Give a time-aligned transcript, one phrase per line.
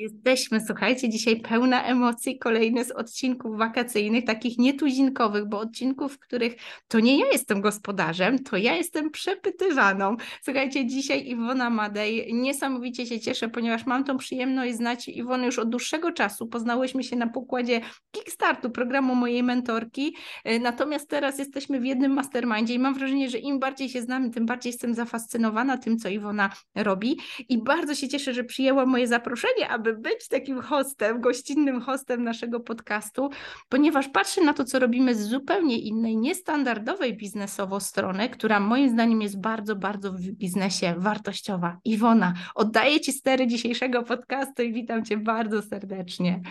[0.00, 6.54] Jesteśmy, słuchajcie, dzisiaj pełna emocji, kolejny z odcinków wakacyjnych, takich nietuzinkowych, bo odcinków, w których
[6.88, 10.16] to nie ja jestem gospodarzem, to ja jestem przepytywaną.
[10.42, 15.68] Słuchajcie, dzisiaj Iwona Madej, niesamowicie się cieszę, ponieważ mam tą przyjemność znać Iwonę już od
[15.68, 16.46] dłuższego czasu.
[16.46, 17.80] Poznałyśmy się na pokładzie
[18.10, 23.38] Kickstartu, programu mojej mentorki, e, natomiast teraz jesteśmy w jednym mastermindzie i mam wrażenie, że
[23.38, 27.18] im bardziej się znamy, tym bardziej jestem zafascynowana tym, co Iwona robi
[27.48, 32.60] i bardzo się cieszę, że przyjęła moje zaproszenie, aby być takim hostem, gościnnym hostem naszego
[32.60, 33.30] podcastu,
[33.68, 39.22] ponieważ patrzę na to, co robimy z zupełnie innej, niestandardowej biznesowo strony, która moim zdaniem
[39.22, 41.78] jest bardzo, bardzo w biznesie wartościowa.
[41.84, 46.42] Iwona, oddaję Ci stery dzisiejszego podcastu i witam Cię bardzo serdecznie.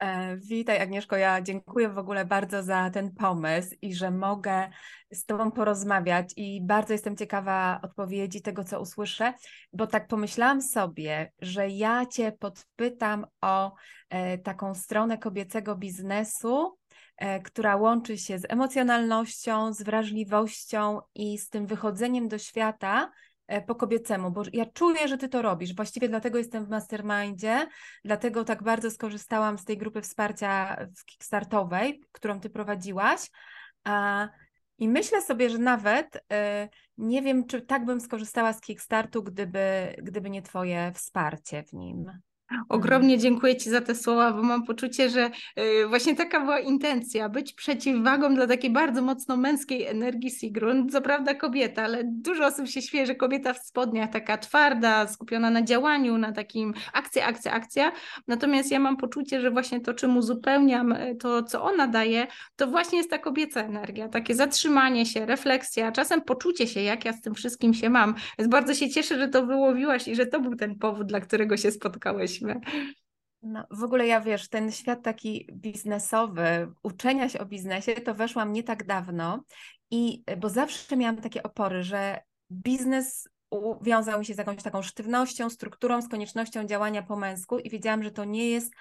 [0.00, 4.70] E, witaj Agnieszko, ja dziękuję w ogóle bardzo za ten pomysł i że mogę
[5.10, 6.32] z Tobą porozmawiać.
[6.36, 9.34] I bardzo jestem ciekawa odpowiedzi tego, co usłyszę,
[9.72, 13.74] bo tak pomyślałam sobie, że ja Cię podpytam o
[14.10, 16.78] e, taką stronę kobiecego biznesu,
[17.16, 23.10] e, która łączy się z emocjonalnością, z wrażliwością i z tym wychodzeniem do świata,
[23.66, 25.74] po kobiecemu, bo ja czuję, że ty to robisz.
[25.74, 27.66] Właściwie dlatego jestem w mastermindzie,
[28.04, 33.30] dlatego tak bardzo skorzystałam z tej grupy wsparcia kickstartowej, którą ty prowadziłaś.
[34.78, 39.94] I myślę sobie, że nawet e, nie wiem, czy tak bym skorzystała z Kickstartu, gdyby,
[40.02, 42.20] gdyby nie Twoje wsparcie w nim.
[42.68, 47.28] Ogromnie dziękuję Ci za te słowa, bo mam poczucie, że y, właśnie taka była intencja,
[47.28, 50.88] być przeciwwagą dla takiej bardzo mocno męskiej energii Sigrun.
[50.88, 55.50] Co prawda kobieta, ale dużo osób się śmieje, że kobieta w spodniach taka twarda, skupiona
[55.50, 57.92] na działaniu, na takim akcja, akcja, akcja.
[58.26, 62.66] Natomiast ja mam poczucie, że właśnie to, czym uzupełniam y, to, co ona daje, to
[62.66, 67.20] właśnie jest ta kobieca energia, takie zatrzymanie się, refleksja, czasem poczucie się, jak ja z
[67.20, 68.14] tym wszystkim się mam.
[68.38, 71.56] Więc bardzo się cieszę, że to wyłowiłaś i że to był ten powód, dla którego
[71.56, 72.60] się spotkałeś jesteśmy.
[73.42, 78.52] No, w ogóle ja wiesz, ten świat taki biznesowy, uczenia się o biznesie, to weszłam
[78.52, 79.44] nie tak dawno
[79.90, 82.20] i bo zawsze miałam takie opory, że
[82.52, 83.28] biznes
[83.82, 88.02] wiązał mi się z jakąś taką sztywnością, strukturą, z koniecznością działania po męsku i wiedziałam,
[88.02, 88.72] że to nie jest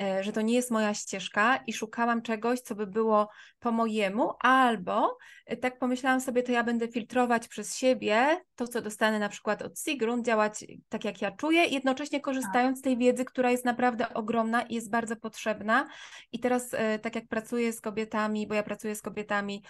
[0.00, 3.28] E, że to nie jest moja ścieżka i szukałam czegoś, co by było
[3.58, 8.82] po mojemu, albo e, tak pomyślałam sobie, to ja będę filtrować przez siebie to, co
[8.82, 13.24] dostanę na przykład od Sigrun, działać tak, jak ja czuję, jednocześnie korzystając z tej wiedzy,
[13.24, 15.88] która jest naprawdę ogromna i jest bardzo potrzebna.
[16.32, 19.64] I teraz, e, tak jak pracuję z kobietami, bo ja pracuję z kobietami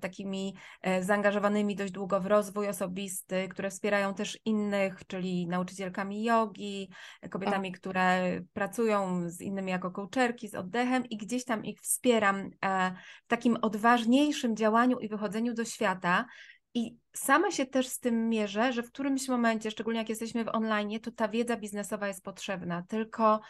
[0.00, 0.54] takimi
[1.00, 6.90] zaangażowanymi dość długo w rozwój osobisty, które wspierają też innych, czyli nauczycielkami jogi,
[7.30, 12.92] kobietami, które pracują z innymi jako coacherki, z oddechem i gdzieś tam ich wspieram e,
[13.24, 16.26] w takim odważniejszym działaniu i wychodzeniu do świata.
[16.76, 20.48] I sama się też z tym mierzę, że w którymś momencie, szczególnie jak jesteśmy w
[20.48, 23.40] online, to ta wiedza biznesowa jest potrzebna, tylko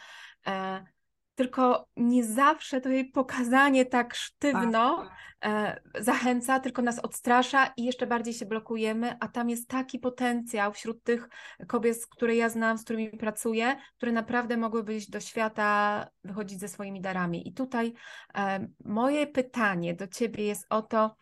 [0.47, 0.83] e,
[1.35, 5.11] tylko nie zawsze to jej pokazanie tak sztywno tak.
[5.45, 10.73] E, zachęca, tylko nas odstrasza i jeszcze bardziej się blokujemy, a tam jest taki potencjał
[10.73, 11.29] wśród tych
[11.67, 16.67] kobiet, które ja znam, z którymi pracuję, które naprawdę mogły wyjść do świata, wychodzić ze
[16.67, 17.47] swoimi darami.
[17.47, 17.93] I tutaj
[18.35, 21.15] e, moje pytanie do Ciebie jest o to,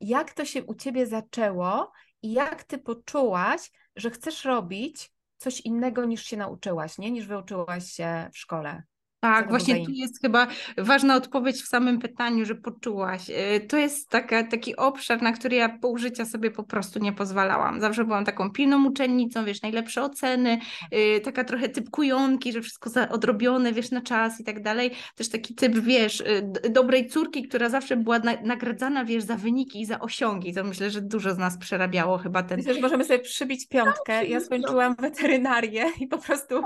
[0.00, 1.92] jak to się u Ciebie zaczęło
[2.22, 7.10] i jak Ty poczułaś, że chcesz robić coś innego niż się nauczyłaś, nie?
[7.10, 8.82] niż wyuczyłaś się w szkole.
[9.24, 10.46] Tak, właśnie tu jest chyba
[10.78, 13.30] ważna odpowiedź w samym pytaniu, że poczułaś.
[13.30, 17.12] Y, to jest taka, taki obszar, na który ja pół życia sobie po prostu nie
[17.12, 17.80] pozwalałam.
[17.80, 20.58] Zawsze byłam taką pilną uczennicą, wiesz, najlepsze oceny,
[21.16, 24.90] y, taka trochę typ kujonki, że wszystko odrobione, wiesz, na czas i tak dalej.
[25.16, 29.86] Też taki typ, wiesz, y, dobrej córki, która zawsze była nagradzana, wiesz, za wyniki i
[29.86, 30.54] za osiągi.
[30.54, 32.56] To myślę, że dużo z nas przerabiało chyba ten...
[32.56, 34.26] Myślę, że możemy sobie przybić piątkę.
[34.26, 36.62] Ja skończyłam weterynarię i po prostu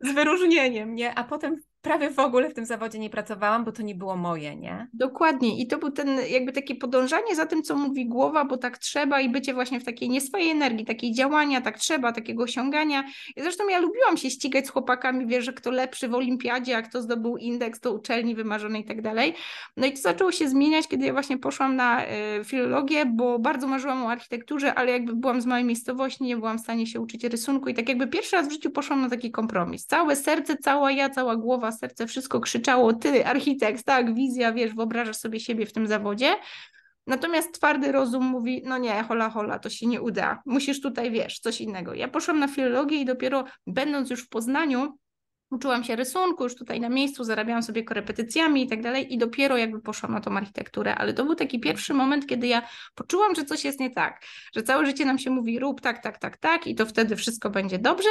[0.00, 1.14] z wyróżnieniem, nie?
[1.14, 4.56] A potem prawie w ogóle w tym zawodzie nie pracowałam, bo to nie było moje,
[4.56, 4.88] nie?
[4.92, 5.60] Dokładnie.
[5.60, 9.20] I to był ten jakby takie podążanie za tym, co mówi głowa, bo tak trzeba
[9.20, 13.04] i bycie właśnie w takiej nie swojej energii, takiej działania, tak trzeba, takiego osiągania.
[13.36, 16.82] I zresztą ja lubiłam się ścigać z chłopakami, wiesz, że kto lepszy w olimpiadzie, a
[16.82, 19.34] kto zdobył indeks do uczelni wymarzonej i tak dalej.
[19.76, 22.08] No i to zaczęło się zmieniać, kiedy ja właśnie poszłam na y,
[22.44, 26.60] filologię, bo bardzo marzyłam o architekturze, ale jakby byłam z małej miejscowości, nie byłam w
[26.60, 29.86] stanie się uczyć rysunku i tak jakby pierwszy raz w życiu poszłam na taki kompromis.
[29.86, 35.16] Całe serce, cała ja, cała głowa, serce, wszystko krzyczało, ty architekt, tak, wizja, wiesz, wyobrażasz
[35.16, 36.36] sobie siebie w tym zawodzie,
[37.06, 40.42] Natomiast twardy rozum mówi, no nie, hola, hola, to się nie uda.
[40.46, 41.94] Musisz tutaj, wiesz, coś innego.
[41.94, 44.98] Ja poszłam na filologię i dopiero będąc już w Poznaniu,
[45.50, 49.56] uczyłam się rysunku, już tutaj na miejscu, zarabiałam sobie korepetycjami i tak dalej i dopiero
[49.56, 53.44] jakby poszłam na tą architekturę, ale to był taki pierwszy moment, kiedy ja poczułam, że
[53.44, 54.24] coś jest nie tak,
[54.54, 57.50] że całe życie nam się mówi rób tak, tak, tak, tak i to wtedy wszystko
[57.50, 58.08] będzie dobrze,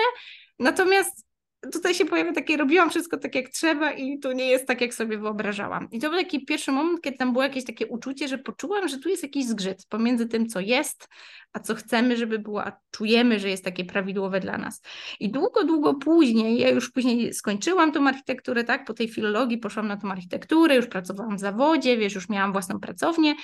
[0.60, 1.26] natomiast
[1.72, 4.94] tutaj się pojawia takie, robiłam wszystko tak jak trzeba i tu nie jest tak, jak
[4.94, 5.88] sobie wyobrażałam.
[5.92, 8.98] I to był taki pierwszy moment, kiedy tam było jakieś takie uczucie, że poczułam, że
[8.98, 11.08] tu jest jakiś zgrzyt pomiędzy tym, co jest,
[11.54, 14.82] a co chcemy, żeby było, a czujemy, że jest takie prawidłowe dla nas.
[15.20, 19.88] I długo, długo później, ja już później skończyłam tą architekturę, tak, po tej filologii poszłam
[19.88, 23.36] na tą architekturę, już pracowałam w zawodzie, wiesz, już miałam własną pracownię,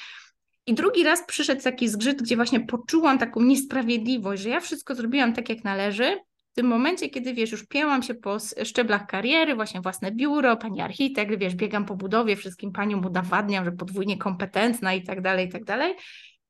[0.68, 5.33] i drugi raz przyszedł taki zgrzyt, gdzie właśnie poczułam taką niesprawiedliwość, że ja wszystko zrobiłam
[5.33, 6.18] tak, jak należy,
[6.59, 11.38] tym momencie, kiedy wiesz, już pięłam się po szczeblach kariery, właśnie własne biuro, pani architekt,
[11.38, 15.63] wiesz, biegam po budowie, wszystkim paniom udowadniam, że podwójnie kompetentna i tak dalej, i tak
[15.63, 15.95] dalej.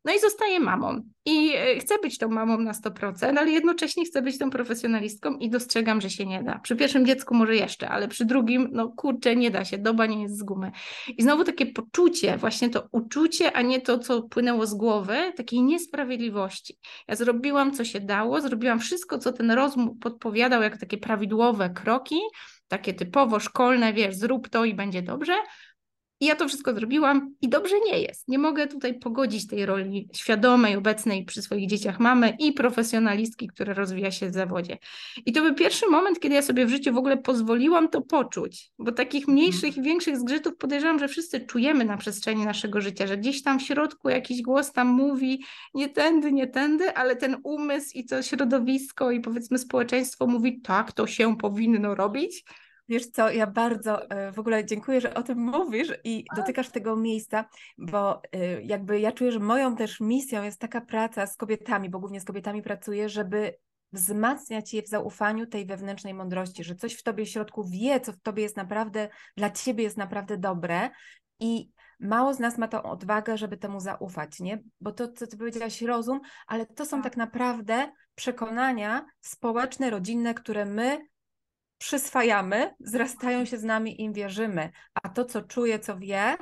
[0.06, 1.01] No i zostaję mamą.
[1.25, 5.50] I e, chcę być tą mamą na 100%, ale jednocześnie chcę być tą profesjonalistką i
[5.50, 6.60] dostrzegam, że się nie da.
[6.60, 10.22] Przy pierwszym dziecku może jeszcze, ale przy drugim, no kurczę, nie da się, doba nie
[10.22, 10.72] jest z gumy.
[11.18, 15.62] I znowu takie poczucie, właśnie to uczucie, a nie to, co płynęło z głowy, takiej
[15.62, 16.78] niesprawiedliwości.
[17.07, 22.19] Ja zrobiłam, co się dało, zrobiłam wszystko, co ten rozum podpowiadał, jak takie prawidłowe kroki,
[22.68, 25.34] takie typowo szkolne, wiesz, zrób to i będzie dobrze,
[26.19, 28.27] i ja to wszystko zrobiłam i dobrze nie jest.
[28.27, 33.74] Nie mogę tutaj pogodzić tej roli świadomej, obecnej przy swoich dzieciach mamy i profesjonalistki, która
[33.74, 34.77] rozwija się w zawodzie.
[35.25, 38.71] I to był pierwszy moment, kiedy ja sobie w życiu w ogóle pozwoliłam to poczuć,
[38.80, 39.38] bo takich mhm.
[39.38, 43.60] mniejszych i większych zgrzytów podejrzewam, że wszyscy czujemy na przestrzeni naszego życia, że gdzieś tam
[43.60, 45.44] w środku jakiś głos tam mówi
[45.74, 50.92] nie tędy, nie tędy, ale ten umysł i to środowisko i powiedzmy społeczeństwo mówi tak,
[50.92, 52.44] to się powinno robić
[52.89, 56.95] Wiesz co, ja bardzo e, w ogóle dziękuję, że o tym mówisz i dotykasz tego
[56.95, 57.45] miejsca,
[57.77, 62.00] bo e, jakby ja czuję, że moją też misją jest taka praca z kobietami, bo
[62.00, 63.57] głównie z kobietami pracuję, żeby
[63.91, 68.13] wzmacniać je w zaufaniu tej wewnętrznej mądrości, że coś w tobie w środku wie, co
[68.13, 70.89] w tobie jest naprawdę, dla ciebie jest naprawdę dobre
[71.39, 71.69] i
[72.00, 74.63] mało z nas ma tą odwagę, żeby temu zaufać, nie?
[74.81, 80.33] Bo to, co ty powiedziałaś, rozum, ale to są tak, tak naprawdę przekonania społeczne, rodzinne,
[80.33, 81.00] które my
[81.79, 84.71] przyswajamy, zrastają się z nami, im wierzymy.
[84.93, 86.37] A to, co czuje, co wie,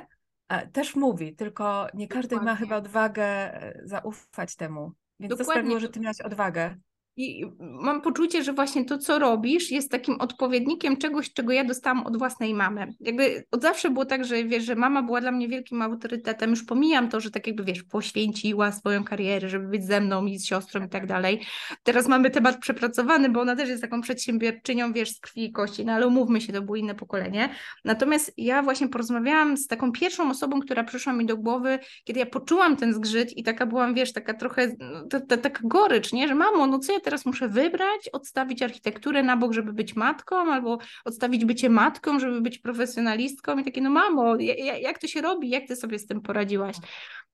[0.48, 2.52] e, też mówi, tylko nie każdy Dokładnie.
[2.52, 4.92] ma chyba odwagę e, zaufać temu.
[5.20, 5.36] Więc Dokładnie.
[5.36, 6.76] to sprawiło, że ty miałaś odwagę.
[7.18, 12.06] I mam poczucie, że właśnie to, co robisz, jest takim odpowiednikiem czegoś, czego ja dostałam
[12.06, 12.94] od własnej mamy.
[13.00, 16.50] Jakby od zawsze było tak, że wiesz, że mama była dla mnie wielkim autorytetem.
[16.50, 20.38] Już pomijam to, że tak jakby wiesz, poświęciła swoją karierę, żeby być ze mną i
[20.38, 21.40] z siostrą i tak dalej.
[21.82, 25.84] Teraz mamy temat przepracowany, bo ona też jest taką przedsiębiorczynią, wiesz, z krwi i kości,
[25.84, 27.48] no ale umówmy się, to było inne pokolenie.
[27.84, 32.26] Natomiast ja właśnie porozmawiałam z taką pierwszą osobą, która przyszła mi do głowy, kiedy ja
[32.26, 36.66] poczułam ten zgrzyt i taka byłam, wiesz, taka trochę, no, taka gorycz, nie, że mamo,
[36.66, 41.44] no co ja teraz muszę wybrać, odstawić architekturę na bok, żeby być matką, albo odstawić
[41.44, 44.36] bycie matką, żeby być profesjonalistką i takie, no mamo,
[44.80, 46.76] jak to się robi, jak ty sobie z tym poradziłaś?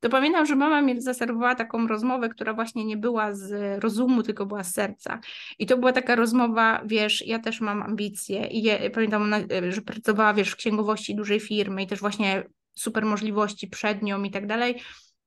[0.00, 4.46] To pamiętam, że mama mi zaserwowała taką rozmowę, która właśnie nie była z rozumu, tylko
[4.46, 5.20] była z serca.
[5.58, 9.34] I to była taka rozmowa, wiesz, ja też mam ambicje i je, pamiętam,
[9.68, 12.44] że pracowała, wiesz, w księgowości dużej firmy i też właśnie
[12.74, 14.80] super możliwości przed nią i tak dalej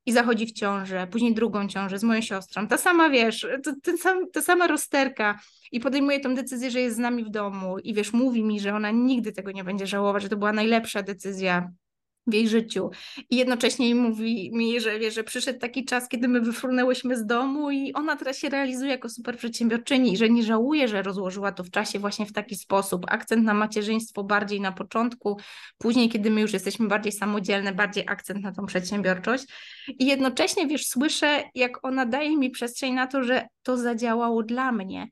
[0.07, 2.67] i zachodzi w ciążę, później drugą ciążę z moją siostrą.
[2.67, 5.39] Ta sama, wiesz, to, ten sam, ta sama rozterka
[5.71, 8.75] i podejmuje tą decyzję, że jest z nami w domu i wiesz, mówi mi, że
[8.75, 11.71] ona nigdy tego nie będzie żałować, że to była najlepsza decyzja
[12.27, 12.89] w jej życiu.
[13.29, 17.71] I jednocześnie mówi mi, że, wie, że przyszedł taki czas, kiedy my wyfrunęłyśmy z domu
[17.71, 21.71] i ona teraz się realizuje jako super przedsiębiorczyni że nie żałuje, że rozłożyła to w
[21.71, 23.05] czasie właśnie w taki sposób.
[23.07, 25.37] Akcent na macierzyństwo bardziej na początku,
[25.77, 29.45] później, kiedy my już jesteśmy bardziej samodzielne, bardziej akcent na tą przedsiębiorczość.
[29.99, 34.71] I jednocześnie, wiesz, słyszę, jak ona daje mi przestrzeń na to, że to zadziałało dla
[34.71, 35.07] mnie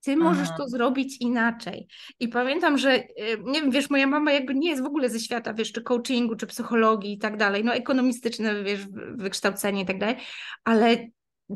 [0.00, 0.56] ty możesz Aha.
[0.58, 1.86] to zrobić inaczej.
[2.20, 3.08] I pamiętam, że y,
[3.44, 6.36] nie wiem, wiesz, moja mama jakby nie jest w ogóle ze świata, wiesz, czy coachingu,
[6.36, 10.16] czy psychologii i tak dalej, no ekonomistyczne, wiesz, wykształcenie i tak dalej,
[10.64, 11.06] ale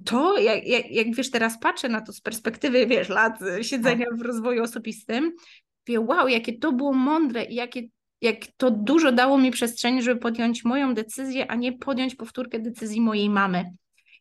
[0.04, 4.22] to, jak, jak, jak wiesz, teraz patrzę na to z perspektywy, wiesz, lat siedzenia w
[4.22, 5.32] rozwoju osobistym,
[5.86, 7.82] wie, wow, jakie to było mądre i jakie
[8.20, 13.00] jak to dużo dało mi przestrzeni, żeby podjąć moją decyzję, a nie podjąć powtórkę decyzji
[13.00, 13.64] mojej mamy.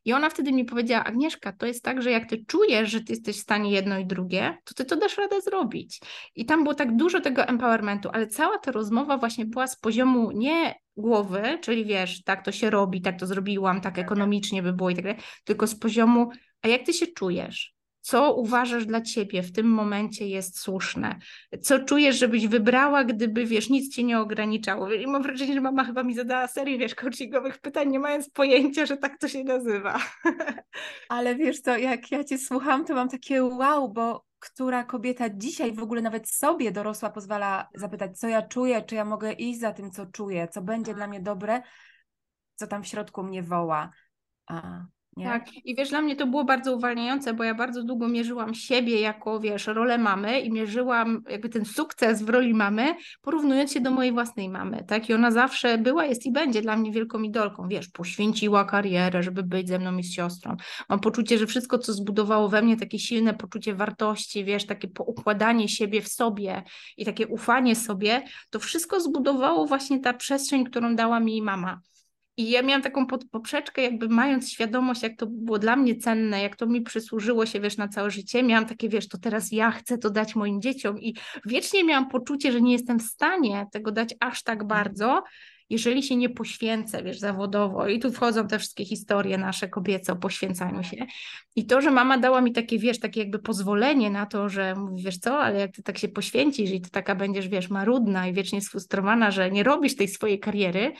[0.06, 3.14] I ona wtedy mi powiedziała, Agnieszka, to jest tak, że jak ty czujesz, że ty
[3.14, 6.02] jesteś w stanie jedno i drugie, to ty to dasz radę zrobić.
[6.36, 10.32] I tam było tak dużo tego empowermentu, ale cała ta rozmowa właśnie była z poziomu
[10.32, 14.90] nie głowy, czyli wiesz, tak to się robi, tak to zrobiłam, tak ekonomicznie by było
[14.90, 16.30] i tak dalej, tylko z poziomu,
[16.62, 17.73] a jak ty się czujesz?
[18.04, 21.20] Co uważasz dla ciebie w tym momencie jest słuszne,
[21.62, 24.92] co czujesz, żebyś wybrała, gdyby, wiesz, nic cię nie ograniczało.
[24.92, 28.86] I mam wrażenie, że mama chyba mi zadała serię, wiesz, coachingowych pytań, nie mając pojęcia,
[28.86, 30.00] że tak to się nazywa.
[31.10, 35.74] Ale wiesz co, jak ja cię słucham, to mam takie wow, bo która kobieta dzisiaj
[35.74, 39.74] w ogóle nawet sobie dorosła pozwala zapytać, co ja czuję, czy ja mogę iść za
[39.74, 41.62] tym, co czuję, co będzie dla mnie dobre,
[42.56, 43.92] co tam w środku mnie woła.
[44.48, 44.86] A,
[45.18, 45.26] Nie?
[45.26, 49.00] Tak, i wiesz, dla mnie to było bardzo uwalniające, bo ja bardzo długo mierzyłam siebie
[49.00, 53.92] jako, wiesz, rolę mamy i mierzyłam jakby ten sukces w roli mamy, porównując się do
[53.92, 55.10] mojej własnej mamy, tak?
[55.10, 59.44] I ona zawsze była, jest i będzie dla mnie wielką idolką, wiesz, poświęciła karierę, żeby
[59.44, 60.56] być ze mną i z siostrą.
[60.90, 65.70] Mam poczucie, że wszystko, co zbudowało we mnie takie silne poczucie wartości, wiesz, takie poukładanie
[65.70, 66.64] siebie w sobie
[66.98, 71.80] i takie ufanie sobie, to wszystko zbudowało właśnie ta przestrzeń, którą dała mi mama.
[72.38, 76.56] I ja miałam taką poprzeczkę, jakby mając świadomość, jak to było dla mnie cenne, jak
[76.56, 78.44] to mi przysłużyło się, wiesz, na całe życie.
[78.44, 82.52] Miałam takie, wiesz, to teraz ja chcę to dać moim dzieciom i wiecznie miałam poczucie,
[82.52, 84.68] że nie jestem w stanie tego dać aż tak mhm.
[84.68, 85.24] bardzo,
[85.70, 87.88] jeżeli się nie poświęcę, wiesz, zawodowo.
[87.88, 91.06] I tu wchodzą te wszystkie historie nasze kobiece o poświęcaniu się.
[91.56, 95.04] I to, że mama dała mi takie, wiesz, takie jakby pozwolenie na to, że mówi,
[95.04, 98.34] wiesz co, ale jak ty tak się poświęcisz i ty taka będziesz, wiesz, marudna i
[98.34, 100.94] wiecznie sfrustrowana, że nie robisz tej swojej kariery,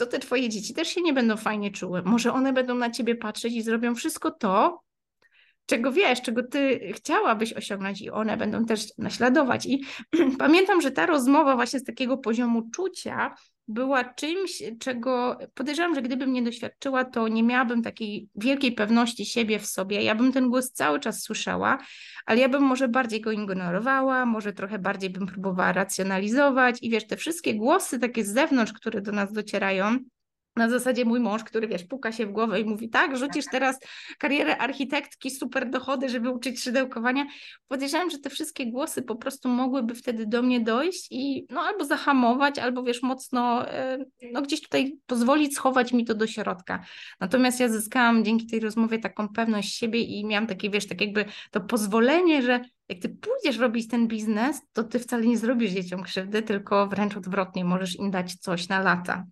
[0.00, 2.02] to te twoje dzieci też się nie będą fajnie czuły.
[2.02, 4.82] Może one będą na ciebie patrzeć i zrobią wszystko to,
[5.66, 9.66] czego wiesz, czego ty chciałabyś osiągnąć i one będą też naśladować.
[9.66, 9.84] I
[10.38, 13.34] pamiętam, że ta rozmowa właśnie z takiego poziomu czucia
[13.68, 19.58] była czymś, czego podejrzewam, że gdybym nie doświadczyła, to nie miałabym takiej wielkiej pewności siebie
[19.58, 20.02] w sobie.
[20.02, 21.78] Ja bym ten głos cały czas słyszała,
[22.26, 27.06] ale ja bym może bardziej go ignorowała, może trochę bardziej bym próbowała racjonalizować i wiesz,
[27.06, 29.98] te wszystkie głosy takie z zewnątrz, które do nas docierają,
[30.56, 33.52] na zasadzie mój mąż, który wiesz, puka się w głowę i mówi, tak, rzucisz tak.
[33.52, 33.78] teraz
[34.18, 37.26] karierę architektki, super dochody, żeby uczyć szydełkowania.
[37.68, 41.84] Podejrzewam, że te wszystkie głosy po prostu mogłyby wtedy do mnie dojść i no albo
[41.84, 43.98] zahamować, albo wiesz, mocno e,
[44.32, 46.84] no gdzieś tutaj pozwolić schować mi to do środka.
[47.20, 51.24] Natomiast ja zyskałam dzięki tej rozmowie taką pewność siebie i miałam takie, wiesz, tak jakby
[51.50, 56.02] to pozwolenie, że jak ty pójdziesz robić ten biznes, to ty wcale nie zrobisz dzieciom
[56.02, 59.24] krzywdy, tylko wręcz odwrotnie, możesz im dać coś na lata?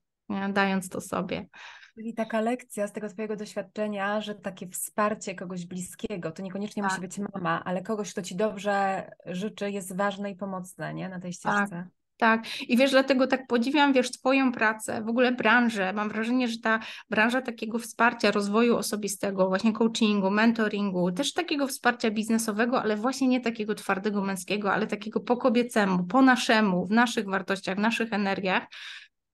[0.52, 1.46] Dając to sobie.
[1.94, 6.90] Czyli taka lekcja z tego Twojego doświadczenia, że takie wsparcie kogoś bliskiego, to niekoniecznie tak.
[6.90, 11.08] musi być mama, ale kogoś, kto Ci dobrze życzy, jest ważne i pomocne nie?
[11.08, 11.68] na tej ścieżce.
[11.70, 11.86] Tak.
[12.18, 15.92] Tak, i wiesz, dlatego tak podziwiam, wiesz, Twoją pracę, w ogóle branżę.
[15.92, 16.80] Mam wrażenie, że ta
[17.10, 23.40] branża takiego wsparcia, rozwoju osobistego, właśnie coachingu, mentoringu, też takiego wsparcia biznesowego, ale właśnie nie
[23.40, 28.66] takiego twardego męskiego, ale takiego po kobiecemu, po naszemu, w naszych wartościach, w naszych energiach,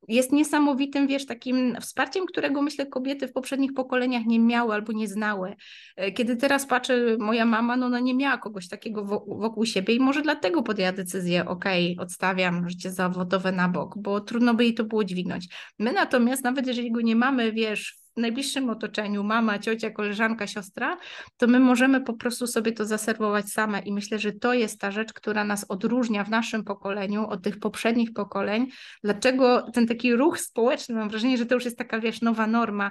[0.09, 5.09] jest niesamowitym, wiesz, takim wsparciem, którego myślę kobiety w poprzednich pokoleniach nie miały albo nie
[5.09, 5.55] znały.
[5.97, 10.01] E, kiedy teraz patrzę, moja mama, no ona nie miała kogoś takiego wokół siebie i
[10.01, 14.75] może dlatego podjęła decyzję, okej, okay, odstawiam życie zawodowe na bok, bo trudno by jej
[14.75, 15.49] to było dźwignąć.
[15.79, 20.97] My natomiast, nawet jeżeli go nie mamy, wiesz, najbliższym otoczeniu, mama, ciocia, koleżanka, siostra,
[21.37, 24.91] to my możemy po prostu sobie to zaserwować same i myślę, że to jest ta
[24.91, 28.67] rzecz, która nas odróżnia w naszym pokoleniu od tych poprzednich pokoleń.
[29.05, 32.91] Dlaczego ten taki ruch społeczny, mam wrażenie, że to już jest taka, wiesz, nowa norma,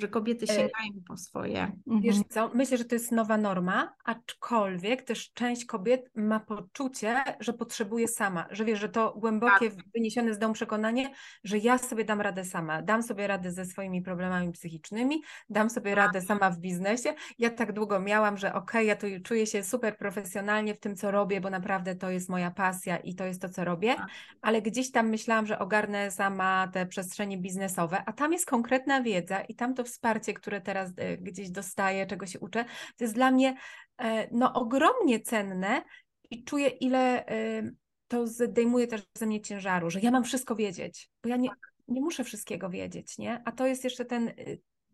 [0.00, 1.72] że kobiety e, sięgają po swoje.
[1.86, 2.24] Wiesz mhm.
[2.28, 8.08] co, myślę, że to jest nowa norma, aczkolwiek też część kobiet ma poczucie, że potrzebuje
[8.08, 9.84] sama, że wiesz, że to głębokie, tak.
[9.94, 11.10] wyniesione z domu przekonanie,
[11.44, 15.94] że ja sobie dam radę sama, dam sobie radę ze swoimi problemami psychicznymi, dam sobie
[15.94, 16.06] tak.
[16.06, 17.14] radę sama w biznesie.
[17.38, 20.96] Ja tak długo miałam, że okej, okay, ja tu czuję się super profesjonalnie w tym,
[20.96, 24.06] co robię, bo naprawdę to jest moja pasja i to jest to, co robię, tak.
[24.42, 29.40] ale gdzieś tam myślałam, że ogarnę sama te przestrzenie biznesowe, a tam jest konkretna wiedza
[29.40, 32.64] i tam to wsparcie, które teraz e, gdzieś dostaję, czego się uczę,
[32.96, 33.56] to jest dla mnie
[33.98, 35.82] e, no, ogromnie cenne
[36.30, 37.70] i czuję, ile e,
[38.08, 41.48] to zdejmuje też ze mnie ciężaru, że ja mam wszystko wiedzieć, bo ja nie,
[41.88, 43.42] nie muszę wszystkiego wiedzieć, nie?
[43.44, 44.32] A to jest jeszcze ten,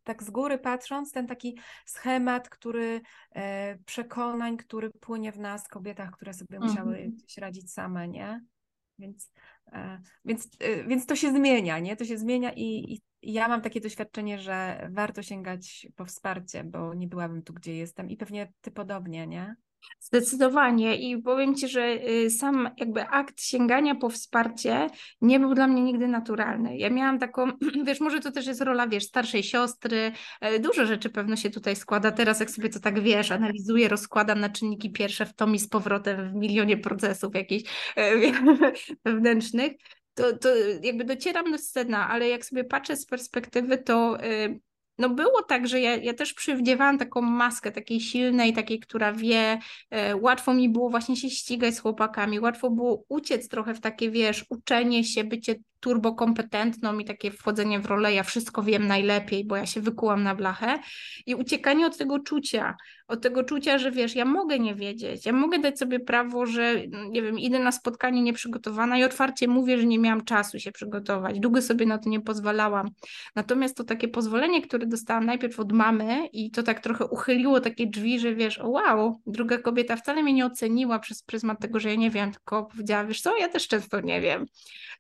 [0.05, 3.01] tak z góry patrząc, ten taki schemat, który
[3.87, 7.17] przekonań, który płynie w nas, kobietach, które sobie musiały mhm.
[7.39, 8.41] radzić same, nie?
[8.99, 9.33] Więc,
[10.25, 10.49] więc,
[10.87, 11.97] więc to się zmienia, nie?
[11.97, 16.95] To się zmienia i, i ja mam takie doświadczenie, że warto sięgać po wsparcie, bo
[16.95, 19.57] nie byłabym tu, gdzie jestem i pewnie ty podobnie, nie?
[20.01, 24.87] Zdecydowanie i powiem Ci, że y, sam jakby akt sięgania po wsparcie
[25.21, 26.77] nie był dla mnie nigdy naturalny.
[26.77, 27.47] Ja miałam taką,
[27.87, 31.77] wiesz, może to też jest rola, wiesz, starszej siostry, e, dużo rzeczy pewno się tutaj
[31.77, 32.13] składa.
[32.13, 35.69] Teraz jak sobie to tak, wiesz, analizuję, rozkładam na czynniki pierwsze w tom i z
[35.69, 38.13] powrotem w milionie procesów jakichś e,
[39.05, 39.73] wewnętrznych,
[40.17, 40.49] to, to
[40.83, 44.61] jakby docieram do scena, ale jak sobie patrzę z perspektywy, to y,
[44.99, 49.59] no było tak, że ja, ja też przywdziewałam taką maskę takiej silnej, takiej, która wie,
[49.91, 54.11] e, łatwo mi było właśnie się ścigać z chłopakami, łatwo było uciec trochę w takie,
[54.11, 59.57] wiesz, uczenie się, bycie turbokompetentną i takie wchodzenie w rolę, ja wszystko wiem najlepiej, bo
[59.57, 60.79] ja się wykułam na blachę
[61.27, 62.77] i uciekanie od tego czucia,
[63.09, 66.75] od tego czucia, że wiesz, ja mogę nie wiedzieć, ja mogę dać sobie prawo, że
[66.87, 71.41] nie wiem, idę na spotkanie nieprzygotowana i otwarcie mówię, że nie miałam czasu się przygotować,
[71.41, 72.91] długo sobie na to nie pozwalałam.
[73.35, 77.87] Natomiast to takie pozwolenie, które dostałam najpierw od mamy i to tak trochę uchyliło takie
[77.87, 81.91] drzwi, że wiesz, o wow, druga kobieta wcale mnie nie oceniła przez pryzmat tego, że
[81.91, 84.47] ja nie wiem, tylko powiedziała, wiesz co, ja też często nie wiem.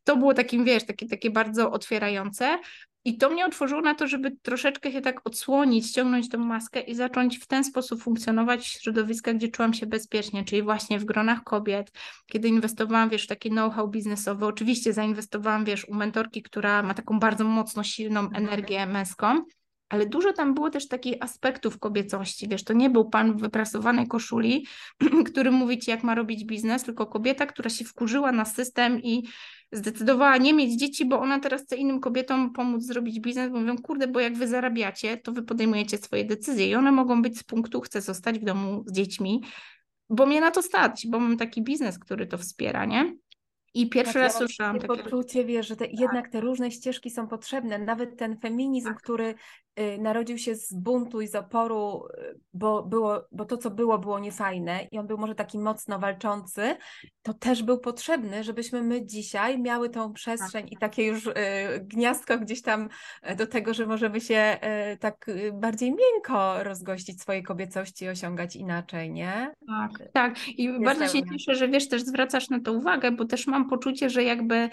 [0.04, 2.58] To było takim, wiesz, takie, takie bardzo otwierające.
[3.04, 6.94] I to mnie otworzyło na to, żeby troszeczkę się tak odsłonić, ściągnąć tę maskę i
[6.94, 11.44] zacząć w ten sposób funkcjonować w środowiskach, gdzie czułam się bezpiecznie, czyli właśnie w gronach
[11.44, 11.92] kobiet,
[12.26, 14.46] kiedy inwestowałam, wiesz, w takie know-how biznesowe.
[14.46, 18.44] Oczywiście zainwestowałam, wiesz, u mentorki, która ma taką bardzo mocno silną mhm.
[18.44, 19.44] energię męską,
[19.88, 24.08] ale dużo tam było też takich aspektów kobiecości, wiesz, to nie był pan w wyprasowanej
[24.08, 24.66] koszuli,
[25.30, 29.28] który mówi ci, jak ma robić biznes, tylko kobieta, która się wkurzyła na system i
[29.72, 33.78] zdecydowała nie mieć dzieci, bo ona teraz chce innym kobietom pomóc zrobić biznes, bo mówią,
[33.78, 37.44] kurde, bo jak wy zarabiacie, to wy podejmujecie swoje decyzje i one mogą być z
[37.44, 39.42] punktu, chcę zostać w domu z dziećmi,
[40.10, 43.16] bo mnie na to stać, bo mam taki biznes, który to wspiera, nie?
[43.76, 46.00] I pierwszy tak, raz ja słyszałam takie poczucie, wiesz, że te, tak.
[46.00, 47.78] jednak te różne ścieżki są potrzebne.
[47.78, 49.02] Nawet ten feminizm, tak.
[49.02, 49.34] który
[49.98, 54.18] narodził się z buntu i z oporu, y, bo, było, bo to, co było, było
[54.18, 56.76] niefajne i on był może taki mocno walczący,
[57.22, 60.72] to też był potrzebny, żebyśmy my dzisiaj miały tą przestrzeń tak.
[60.72, 61.32] i takie już y,
[61.80, 62.88] gniazdko gdzieś tam
[63.30, 64.58] y, do tego, że możemy się
[64.92, 69.54] y, tak y, bardziej miękko rozgościć swojej kobiecości i osiągać inaczej, nie?
[69.68, 70.48] Tak, tak.
[70.48, 74.10] I bardzo się cieszę, że wiesz, też zwracasz na to uwagę, bo też mam poczucie,
[74.10, 74.68] że jakby,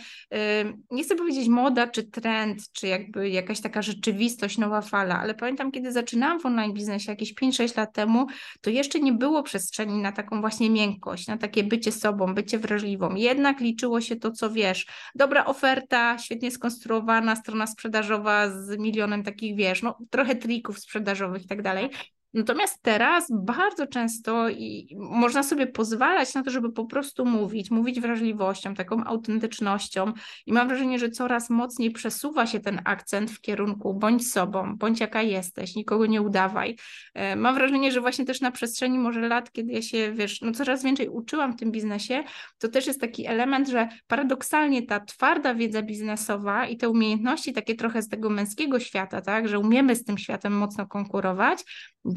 [0.91, 5.71] nie chcę powiedzieć moda, czy trend, czy jakby jakaś taka rzeczywistość, nowa fala, ale pamiętam,
[5.71, 8.27] kiedy zaczynałam w online biznesie jakieś 5-6 lat temu,
[8.62, 13.15] to jeszcze nie było przestrzeni na taką właśnie miękkość, na takie bycie sobą, bycie wrażliwą.
[13.15, 14.85] Jednak liczyło się to, co wiesz.
[15.15, 21.47] Dobra oferta, świetnie skonstruowana, strona sprzedażowa z milionem takich, wiesz, no trochę trików sprzedażowych i
[21.47, 21.89] tak dalej.
[22.34, 28.02] Natomiast teraz bardzo często i można sobie pozwalać na to, żeby po prostu mówić, mówić
[28.02, 30.13] wrażliwością, taką autentycznością
[30.46, 35.00] i mam wrażenie, że coraz mocniej przesuwa się ten akcent w kierunku bądź sobą, bądź
[35.00, 36.78] jaka jesteś, nikogo nie udawaj.
[37.13, 40.52] E, mam wrażenie, że właśnie też na przestrzeni może lat, kiedy ja się, wiesz, no
[40.52, 42.24] coraz więcej uczyłam w tym biznesie,
[42.58, 47.76] to też jest taki element, że paradoksalnie ta twarda wiedza biznesowa i te umiejętności takie
[47.76, 51.63] trochę z tego męskiego świata, tak, że umiemy z tym światem mocno konkurować,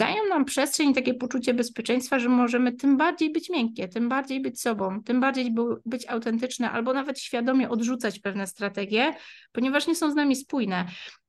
[0.07, 4.41] dają nam przestrzeń i takie poczucie bezpieczeństwa, że możemy tym bardziej być miękkie, tym bardziej
[4.41, 5.55] być sobą, tym bardziej
[5.87, 9.15] być autentyczne, albo nawet świadomie odrzucać pewne strategie,
[9.53, 10.87] ponieważ nie są z nami spójne.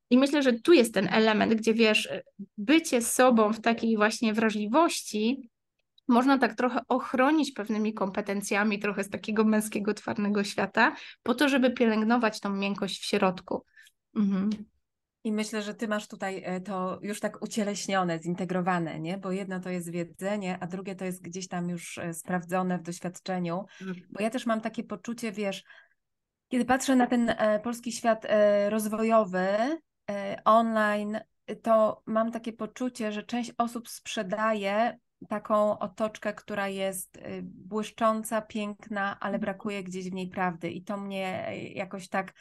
[0.10, 2.10] I myślę, że tu jest ten element, gdzie wiesz,
[2.58, 5.50] bycie sobą w takiej właśnie wrażliwości
[6.08, 11.72] można tak trochę ochronić pewnymi kompetencjami, trochę z takiego męskiego, twardego świata, po to, żeby
[11.72, 13.66] pielęgnować tą miękkość w środku.
[14.16, 14.50] Mhm.
[15.28, 19.18] I myślę, że ty masz tutaj e, to już tak ucieleśnione, zintegrowane, nie?
[19.18, 22.84] Bo jedno to jest wiedzenie, a drugie to jest gdzieś tam już e, sprawdzone w
[22.84, 23.66] doświadczeniu.
[23.82, 24.08] Mhm.
[24.10, 25.64] Bo ja też mam takie poczucie, wiesz,
[26.48, 28.26] kiedy patrzę na ten e, polski świat
[28.70, 29.48] rozwojowy,
[30.46, 31.20] online,
[31.62, 39.36] to mam takie poczucie, że część osób sprzedaje taką otoczkę, która jest błyszcząca, piękna, ale
[39.36, 39.42] mhm.
[39.42, 40.70] brakuje gdzieś w niej prawdy.
[40.70, 42.34] I to mnie jakoś tak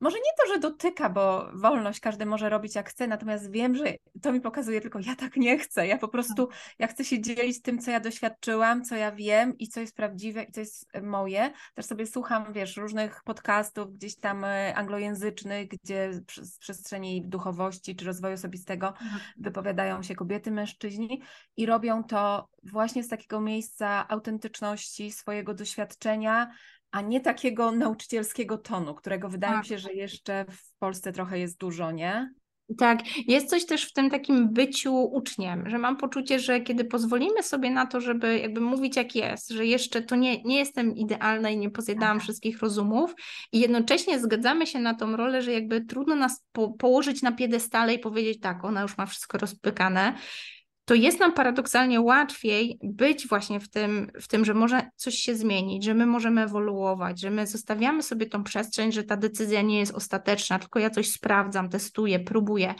[0.00, 3.84] może nie to, że dotyka, bo wolność każdy może robić jak chce, natomiast wiem, że
[4.22, 5.86] to mi pokazuje tylko, ja tak nie chcę.
[5.86, 9.68] Ja po prostu, ja chcę się dzielić tym, co ja doświadczyłam, co ja wiem i
[9.68, 11.52] co jest prawdziwe i co jest e, moje.
[11.74, 16.10] Też sobie słucham, wiesz, różnych podcastów gdzieś tam e, anglojęzycznych, gdzie
[16.42, 19.20] z przestrzeni duchowości czy rozwoju osobistego mhm.
[19.36, 21.22] wypowiadają się kobiety, mężczyźni
[21.56, 26.50] i robią to właśnie z takiego miejsca autentyczności, swojego doświadczenia,
[26.92, 29.66] a nie takiego nauczycielskiego tonu, którego wydaje mi tak.
[29.66, 32.30] się, że jeszcze w Polsce trochę jest dużo, nie?
[32.78, 37.42] Tak, jest coś też w tym takim byciu uczniem, że mam poczucie, że kiedy pozwolimy
[37.42, 41.50] sobie na to, żeby jakby mówić jak jest, że jeszcze to nie, nie jestem idealna
[41.50, 42.22] i nie pozjadałam tak.
[42.22, 43.14] wszystkich rozumów
[43.52, 47.94] i jednocześnie zgadzamy się na tą rolę, że jakby trudno nas po, położyć na piedestale
[47.94, 50.14] i powiedzieć tak, ona już ma wszystko rozpykane,
[50.90, 55.34] to jest nam paradoksalnie łatwiej być właśnie w tym, w tym, że może coś się
[55.34, 59.78] zmienić, że my możemy ewoluować, że my zostawiamy sobie tą przestrzeń, że ta decyzja nie
[59.78, 62.74] jest ostateczna, tylko ja coś sprawdzam, testuję, próbuję.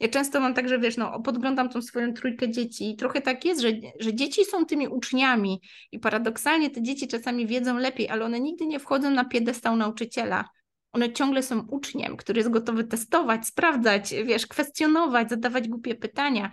[0.00, 3.44] Ja często mam tak, że wiesz, no, podglądam tą swoją trójkę dzieci i trochę tak
[3.44, 3.68] jest, że,
[4.00, 5.60] że dzieci są tymi uczniami
[5.92, 10.44] i paradoksalnie te dzieci czasami wiedzą lepiej, ale one nigdy nie wchodzą na piedestał nauczyciela.
[10.92, 16.50] One ciągle są uczniem, który jest gotowy testować, sprawdzać, wiesz, kwestionować, zadawać głupie pytania.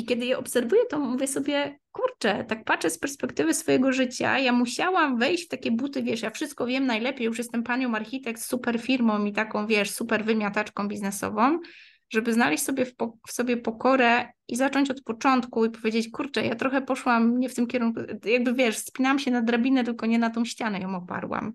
[0.00, 4.52] I kiedy je obserwuję, to mówię sobie, kurczę, tak patrzę z perspektywy swojego życia, ja
[4.52, 8.46] musiałam wejść w takie buty, wiesz, ja wszystko wiem najlepiej, już jestem panią architekt z
[8.46, 11.58] super firmą i taką, wiesz, super wymiataczką biznesową,
[12.10, 16.46] żeby znaleźć sobie w, po, w, sobie pokorę i zacząć od początku i powiedzieć, kurczę,
[16.46, 20.18] ja trochę poszłam nie w tym kierunku, jakby wiesz, spinam się na drabinę, tylko nie
[20.18, 21.52] na tą ścianę ją oparłam.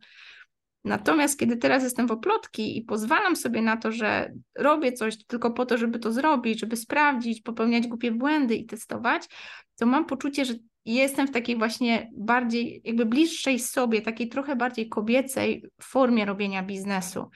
[0.86, 5.52] Natomiast kiedy teraz jestem w oplotki i pozwalam sobie na to, że robię coś tylko
[5.52, 9.28] po to, żeby to zrobić, żeby sprawdzić, popełniać głupie błędy i testować,
[9.80, 10.54] to mam poczucie, że
[10.86, 17.30] jestem w takiej właśnie bardziej, jakby bliższej sobie, takiej trochę bardziej kobiecej formie robienia biznesu.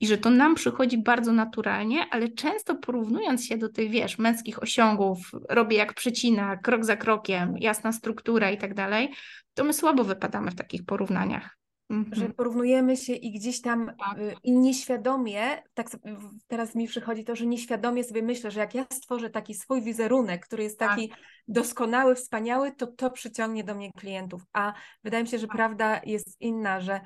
[0.00, 4.62] I że to nam przychodzi bardzo naturalnie, ale często porównując się do tych, wiesz, męskich
[4.62, 9.10] osiągów, robię jak przecina, krok za krokiem, jasna struktura i tak dalej,
[9.54, 11.59] to my słabo wypadamy w takich porównaniach.
[11.90, 12.14] Mhm.
[12.14, 14.18] Że porównujemy się i gdzieś tam tak.
[14.18, 15.90] Y, i nieświadomie, tak
[16.46, 20.46] teraz mi przychodzi to, że nieświadomie sobie myślę, że jak ja stworzę taki swój wizerunek,
[20.46, 21.18] który jest taki tak.
[21.48, 24.42] doskonały, wspaniały, to to przyciągnie do mnie klientów.
[24.52, 24.72] A
[25.04, 25.56] wydaje mi się, że tak.
[25.56, 27.00] prawda jest inna, że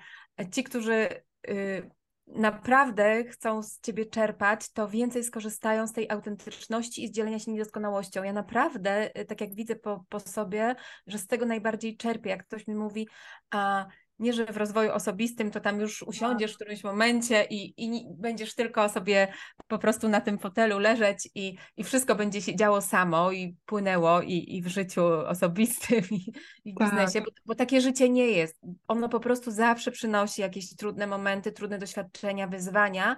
[0.53, 1.09] ci, którzy
[1.49, 1.91] y,
[2.27, 7.53] naprawdę chcą z ciebie czerpać, to więcej skorzystają z tej autentyczności i z dzielenia się
[7.53, 8.23] niedoskonałością.
[8.23, 10.75] Ja naprawdę, y, tak jak widzę po, po sobie,
[11.07, 12.31] że z tego najbardziej czerpię.
[12.31, 13.09] Jak ktoś mi mówi,
[13.51, 13.87] a
[14.19, 18.55] nie, że w rozwoju osobistym to tam już usiądziesz w którymś momencie i, i będziesz
[18.55, 19.29] tylko sobie
[19.67, 24.23] po prostu na tym fotelu leżeć i, i wszystko będzie się działo samo i płynęło
[24.23, 26.33] i, i w życiu osobistym i,
[26.65, 27.25] i w biznesie, tak.
[27.25, 28.61] bo, bo, takie życie nie jest.
[28.89, 33.17] Ono po prostu zawsze przynosi jakieś trudne momenty, trudne doświadczenia, wyzwania.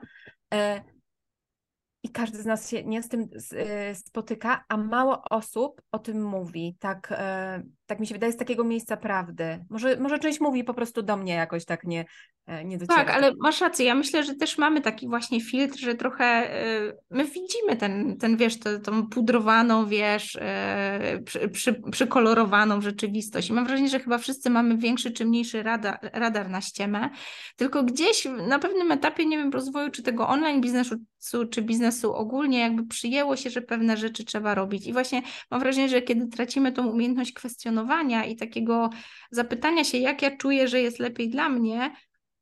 [0.55, 0.85] E,
[2.03, 6.25] i każdy z nas się nie z tym e, spotyka, a mało osób o tym
[6.25, 6.77] mówi.
[6.81, 9.65] Tak, e, tak mi się wydaje, z takiego miejsca prawdy.
[9.71, 12.05] Może, może część mówi po prostu do mnie jakoś tak nie,
[12.47, 13.05] e, nie dociera.
[13.05, 13.87] Tak, ale masz rację.
[13.87, 16.51] Ja myślę, że też mamy taki właśnie filtr, że trochę
[17.11, 20.39] my widzimy ten, ten wiesz, tę, tą pudrowaną, wiesz,
[21.25, 23.51] przy, przy, przykolorowaną rzeczywistość.
[23.51, 27.11] I mam wrażenie, że chyba wszyscy mamy większy czy mniejszy radar, radar na ściemę,
[27.57, 30.97] tylko gdzieś na pewnym etapie, nie wiem, rozwoju czy tego online biznesu,
[31.51, 34.87] czy biznesu ogólnie jakby przyjęło się, że pewne rzeczy trzeba robić.
[34.87, 37.76] I właśnie mam wrażenie, że kiedy tracimy tą umiejętność kwestionowania
[38.29, 38.91] i takiego
[39.31, 41.91] zapytania się, jak ja czuję, że jest lepiej dla mnie,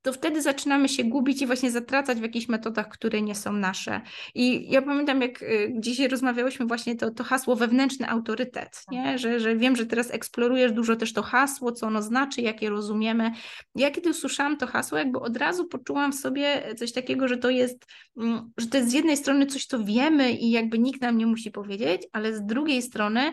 [0.05, 4.01] to wtedy zaczynamy się gubić i właśnie zatracać w jakichś metodach, które nie są nasze.
[4.35, 9.05] I ja pamiętam, jak y, dzisiaj rozmawiałyśmy właśnie to, to hasło wewnętrzny autorytet, nie?
[9.05, 9.19] Tak.
[9.19, 12.71] Że, że wiem, że teraz eksplorujesz dużo też to hasło, co ono znaczy, jak je
[12.71, 13.31] rozumiemy.
[13.75, 17.51] Ja kiedy usłyszałam to hasło, jakby od razu poczułam w sobie coś takiego, że to
[17.51, 21.19] jest, mm, że to jest z jednej strony coś, co wiemy i jakby nikt nam
[21.19, 23.33] nie musi powiedzieć, ale z drugiej strony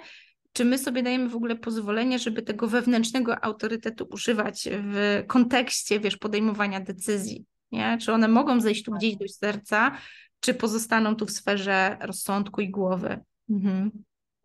[0.53, 6.17] czy my sobie dajemy w ogóle pozwolenie, żeby tego wewnętrznego autorytetu używać w kontekście, wiesz,
[6.17, 7.97] podejmowania decyzji, nie?
[8.01, 9.97] Czy one mogą zejść tu gdzieś do serca,
[10.39, 13.19] czy pozostaną tu w sferze rozsądku i głowy.
[13.49, 13.91] Mhm.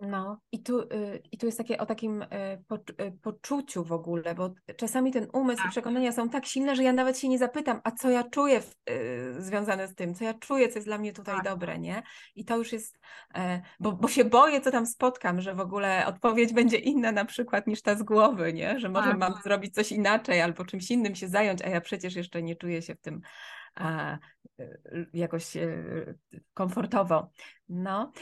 [0.01, 2.27] No i tu, y, i tu jest takie o takim y,
[3.01, 5.71] y, poczuciu w ogóle, bo czasami ten umysł i tak.
[5.71, 8.75] przekonania są tak silne, że ja nawet się nie zapytam, a co ja czuję w,
[9.39, 11.45] związane z tym, co ja czuję, co jest dla mnie tutaj tak.
[11.45, 12.03] dobre, nie?
[12.35, 12.99] I to już jest,
[13.81, 17.67] bo, bo się boję, co tam spotkam, że w ogóle odpowiedź będzie inna na przykład
[17.67, 18.81] niż ta z głowy, nie?
[18.81, 19.19] Że może tak.
[19.19, 22.83] mam zrobić coś inaczej albo czymś innym się zająć, a ja przecież jeszcze nie czuję
[22.83, 23.21] się w tym
[23.75, 24.19] a,
[25.13, 25.57] jakoś
[26.55, 27.31] komfortowo.
[27.69, 28.13] No,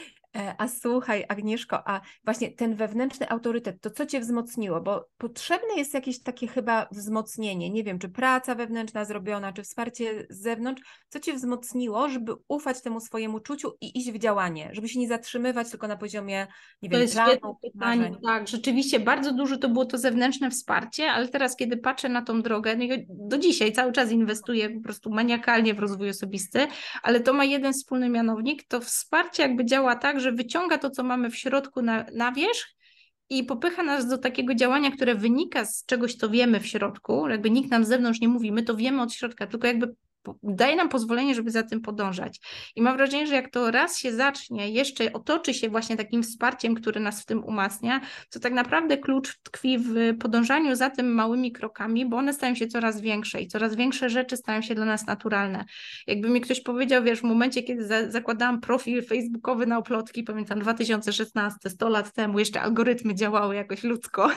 [0.57, 4.81] a słuchaj, Agnieszko, a właśnie ten wewnętrzny autorytet, to co cię wzmocniło?
[4.81, 7.69] Bo potrzebne jest jakieś takie chyba wzmocnienie.
[7.69, 10.81] Nie wiem, czy praca wewnętrzna zrobiona, czy wsparcie z zewnątrz.
[11.09, 15.07] Co cię wzmocniło, żeby ufać temu swojemu czuciu i iść w działanie, żeby się nie
[15.07, 16.47] zatrzymywać tylko na poziomie,
[16.81, 18.11] nie to wiem, jest planu, pytanie.
[18.25, 22.41] Tak, rzeczywiście bardzo dużo to było to zewnętrzne wsparcie, ale teraz, kiedy patrzę na tą
[22.41, 26.67] drogę, no do dzisiaj cały czas inwestuję po prostu maniakalnie w rozwój osobisty,
[27.03, 31.03] ale to ma jeden wspólny mianownik, to wsparcie jakby działa tak, że wyciąga to, co
[31.03, 32.75] mamy w środku na, na wierzch
[33.29, 37.51] i popycha nas do takiego działania, które wynika z czegoś, co wiemy w środku, jakby
[37.51, 39.95] nikt nam z zewnątrz nie mówi, my to wiemy od środka, tylko jakby
[40.43, 42.39] daje nam pozwolenie, żeby za tym podążać.
[42.75, 46.75] I mam wrażenie, że jak to raz się zacznie, jeszcze otoczy się właśnie takim wsparciem,
[46.75, 51.51] które nas w tym umacnia, to tak naprawdę klucz tkwi w podążaniu za tym małymi
[51.51, 55.07] krokami, bo one stają się coraz większe i coraz większe rzeczy stają się dla nas
[55.07, 55.65] naturalne.
[56.07, 60.59] Jakby mi ktoś powiedział, wiesz, w momencie, kiedy za zakładałam profil facebookowy na oplotki, pamiętam
[60.59, 64.31] 2016, 100 lat temu, jeszcze algorytmy działały jakoś ludzko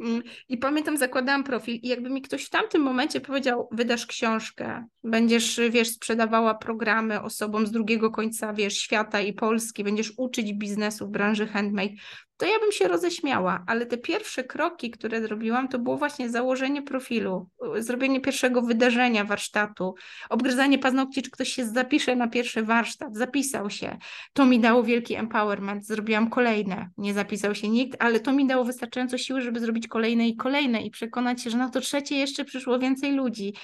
[0.00, 0.22] mhm.
[0.48, 4.84] i pamiętam, zakładałam profil i jakby mi ktoś w tamtym momencie powiedział, wydasz książkę,
[5.18, 11.06] będziesz, wiesz, sprzedawała programy osobom z drugiego końca, wiesz, świata i Polski, będziesz uczyć biznesu
[11.06, 11.94] w branży handmade,
[12.38, 16.82] to ja bym się roześmiała, ale te pierwsze kroki, które zrobiłam, to było właśnie założenie
[16.82, 19.94] profilu, zrobienie pierwszego wydarzenia warsztatu,
[20.30, 23.98] obgryzanie paznokci, czy ktoś się zapisze na pierwszy warsztat, zapisał się.
[24.32, 26.90] To mi dało wielki empowerment, zrobiłam kolejne.
[26.98, 30.82] Nie zapisał się nikt, ale to mi dało wystarczająco siły, żeby zrobić kolejne i kolejne
[30.82, 33.54] i przekonać się, że na to trzecie jeszcze przyszło więcej ludzi.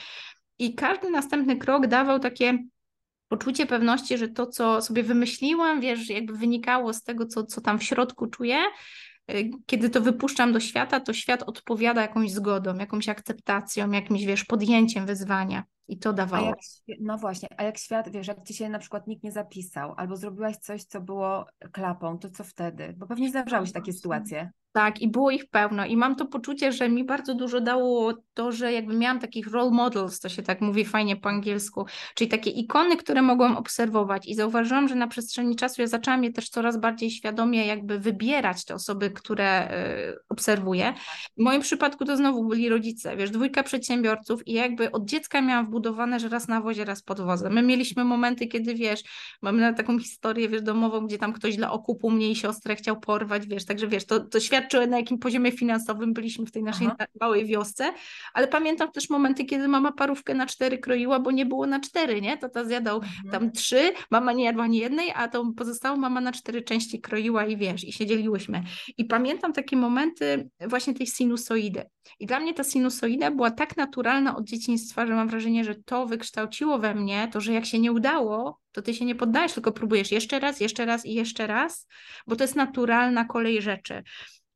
[0.58, 2.58] I każdy następny krok dawał takie
[3.28, 7.78] poczucie pewności, że to, co sobie wymyśliłam, wiesz, jakby wynikało z tego, co, co tam
[7.78, 8.56] w środku czuję,
[9.30, 14.44] y, kiedy to wypuszczam do świata, to świat odpowiada jakąś zgodą, jakąś akceptacją, jakimś, wiesz,
[14.44, 15.64] podjęciem wyzwania.
[15.88, 16.46] I to dawało.
[16.46, 19.94] Jak, no właśnie, a jak świat, wiesz, jak ci się na przykład nikt nie zapisał,
[19.96, 22.94] albo zrobiłaś coś, co było klapą, to co wtedy?
[22.96, 24.50] Bo pewnie zdarzały się takie sytuacje.
[24.74, 25.86] Tak, i było ich pełno.
[25.86, 29.70] I mam to poczucie, że mi bardzo dużo dało to, że jakby miałam takich role
[29.70, 34.26] models, to się tak mówi fajnie po angielsku, czyli takie ikony, które mogłam obserwować.
[34.26, 38.64] I zauważyłam, że na przestrzeni czasu ja zaczęłam je też coraz bardziej świadomie jakby wybierać
[38.64, 39.70] te osoby, które
[40.10, 40.94] y, obserwuję.
[41.38, 45.66] W moim przypadku to znowu byli rodzice, wiesz, dwójka przedsiębiorców i jakby od dziecka miałam
[45.66, 47.52] wbudowane, że raz na wozie, raz pod wozem.
[47.52, 49.02] My mieliśmy momenty, kiedy wiesz,
[49.42, 53.46] mamy taką historię, wiesz, domową, gdzie tam ktoś dla okupu mnie i siostrę chciał porwać,
[53.46, 56.86] wiesz, także wiesz, to, to świat świadczy na jakim poziomie finansowym byliśmy w tej naszej
[56.86, 57.06] Aha.
[57.20, 57.92] małej wiosce,
[58.34, 62.20] ale pamiętam też momenty, kiedy mama parówkę na cztery kroiła, bo nie było na cztery,
[62.20, 62.38] nie?
[62.38, 63.30] Tata zjadał mhm.
[63.30, 67.46] tam trzy, mama nie jadła ani jednej, a tą pozostałą mama na cztery części kroiła
[67.46, 68.62] i wiesz, i się dzieliłyśmy.
[68.98, 71.82] I pamiętam takie momenty właśnie tej sinusoidy.
[72.20, 76.06] I dla mnie ta sinusoida była tak naturalna od dzieciństwa, że mam wrażenie, że to
[76.06, 79.72] wykształciło we mnie to, że jak się nie udało, to ty się nie poddajesz, tylko
[79.72, 81.86] próbujesz jeszcze raz, jeszcze raz i jeszcze raz,
[82.26, 84.02] bo to jest naturalna kolej rzeczy.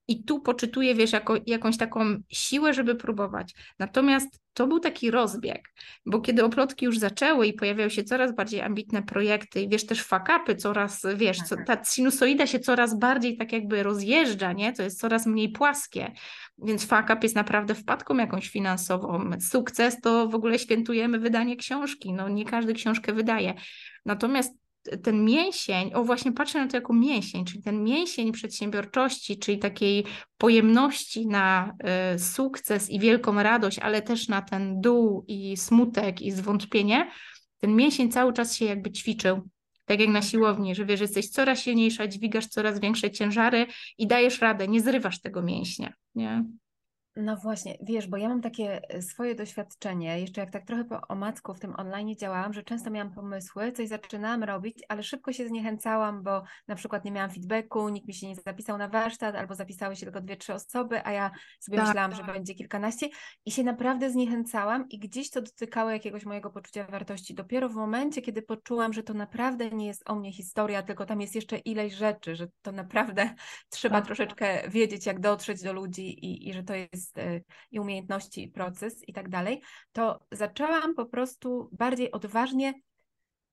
[0.08, 3.54] I tu poczytuję, wiesz, jako, jakąś taką siłę, żeby próbować.
[3.78, 5.72] Natomiast to był taki rozbieg,
[6.06, 10.02] bo kiedy oplotki już zaczęły i pojawiały się coraz bardziej ambitne projekty i wiesz, też
[10.02, 14.72] fakapy coraz, wiesz, co, ta sinusoida się coraz bardziej tak jakby rozjeżdża, nie?
[14.72, 16.12] To jest coraz mniej płaskie,
[16.58, 19.30] więc fakap jest naprawdę wpadką jakąś finansową.
[19.40, 23.54] Sukces to w ogóle świętujemy wydanie książki, no nie każdy książkę wydaje.
[24.06, 24.67] Natomiast
[25.02, 30.04] ten mięsień, o właśnie patrzę na to jako mięsień, czyli ten mięsień przedsiębiorczości, czyli takiej
[30.38, 31.74] pojemności na
[32.14, 37.10] y, sukces i wielką radość, ale też na ten dół i smutek i zwątpienie,
[37.58, 39.48] ten mięsień cały czas się jakby ćwiczył.
[39.84, 43.66] Tak jak na siłowni, że wiesz, jesteś coraz silniejsza, dźwigasz coraz większe ciężary
[43.98, 45.92] i dajesz radę, nie zrywasz tego mięśnia.
[46.14, 46.44] Nie?
[47.20, 51.00] No właśnie, wiesz, bo ja mam takie e, swoje doświadczenie, jeszcze jak tak trochę po
[51.08, 55.48] omacku w tym online działałam, że często miałam pomysły, coś zaczynałam robić, ale szybko się
[55.48, 59.54] zniechęcałam, bo na przykład nie miałam feedbacku, nikt mi się nie zapisał na warsztat, albo
[59.54, 62.26] zapisały się tylko dwie, trzy osoby, a ja sobie tak, myślałam, tak.
[62.26, 63.08] że będzie kilkanaście
[63.46, 67.34] i się naprawdę zniechęcałam i gdzieś to dotykało jakiegoś mojego poczucia wartości.
[67.34, 71.20] Dopiero w momencie, kiedy poczułam, że to naprawdę nie jest o mnie historia, tylko tam
[71.20, 73.30] jest jeszcze ileś rzeczy, że to naprawdę
[73.70, 74.06] trzeba tak.
[74.06, 78.42] troszeczkę wiedzieć, jak dotrzeć do ludzi i, i że to jest jest y, i umiejętności,
[78.42, 82.74] i proces i tak dalej, to zaczęłam po prostu bardziej odważnie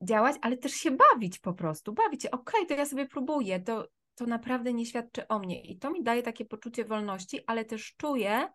[0.02, 3.60] działać, ale też się bawić po prostu, bawić się, okej, okay, to ja sobie próbuję,
[3.60, 7.66] to, to naprawdę nie świadczy o mnie i to mi daje takie poczucie wolności, ale
[7.66, 8.48] też czuję,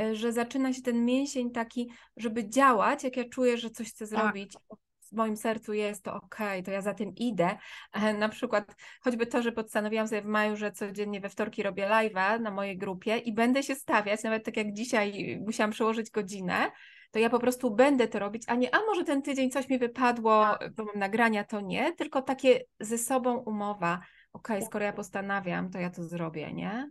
[0.00, 4.06] y, że zaczyna się ten mięsień taki, żeby działać, jak ja czuję, że coś chcę
[4.06, 4.78] tak.
[5.08, 7.58] W moim sercu jest, to okay, to ja za tym idę.
[7.92, 11.88] E, na przykład choćby to, że postanowiłam sobie w maju, że codziennie we wtorki robię
[11.88, 16.70] live'a na mojej grupie i będę się stawiać, nawet tak jak dzisiaj musiałam przełożyć godzinę,
[17.10, 19.78] to ja po prostu będę to robić, a nie, a może ten tydzień coś mi
[19.78, 24.00] wypadło, bo mam nagrania, to nie, tylko takie ze sobą umowa,
[24.32, 26.90] okay, skoro ja postanawiam, to ja to zrobię, nie?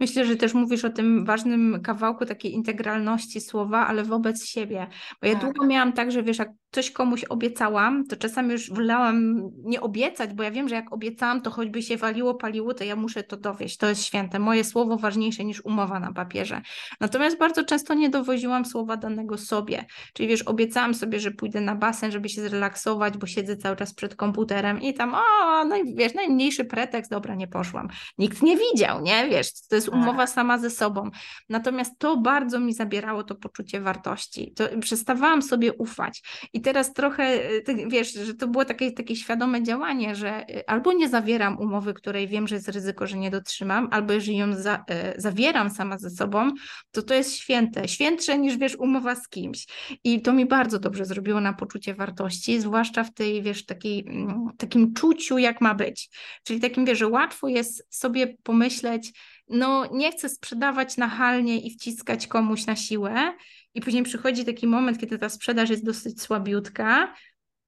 [0.00, 4.86] Myślę, że też mówisz o tym ważnym kawałku takiej integralności słowa, ale wobec siebie.
[5.22, 5.42] Bo ja tak.
[5.42, 10.34] długo miałam tak, że wiesz, jak coś komuś obiecałam, to czasami już wolałam nie obiecać,
[10.34, 13.36] bo ja wiem, że jak obiecałam, to choćby się waliło, paliło, to ja muszę to
[13.36, 13.76] dowieść.
[13.76, 14.38] To jest święte.
[14.38, 16.60] Moje słowo ważniejsze niż umowa na papierze.
[17.00, 19.84] Natomiast bardzo często nie dowoziłam słowa danego sobie.
[20.12, 23.94] Czyli wiesz, obiecałam sobie, że pójdę na basen, żeby się zrelaksować, bo siedzę cały czas
[23.94, 27.88] przed komputerem i tam, o, no wiesz, najmniejszy pretekst, dobra, nie poszłam.
[28.18, 29.28] Nikt nie widział, nie?
[29.28, 29.96] Wiesz, to jest tak.
[29.96, 31.10] umowa sama ze sobą.
[31.48, 34.52] Natomiast to bardzo mi zabierało to poczucie wartości.
[34.56, 36.22] To przestawałam sobie ufać.
[36.52, 40.92] I teraz trochę, y, wiesz, że to było takie, takie świadome działanie, że y, albo
[40.92, 44.84] nie zawieram umowy, której wiem, że jest ryzyko, że nie dotrzymam, albo jeżeli ją za,
[45.16, 46.50] y, zawieram sama ze sobą,
[46.90, 47.88] to to jest święte.
[47.88, 49.66] Świętsze niż, wiesz, umowa z kimś.
[50.04, 54.48] I to mi bardzo dobrze zrobiło na poczucie wartości, zwłaszcza w tej, wiesz, takiej, mm,
[54.58, 56.10] takim czuciu, jak ma być.
[56.42, 59.12] Czyli takim, wiesz, że łatwo jest sobie pomyśleć,
[59.50, 63.32] no nie chcę sprzedawać nachalnie i wciskać komuś na siłę,
[63.74, 67.14] i później przychodzi taki moment, kiedy ta sprzedaż jest dosyć słabiutka.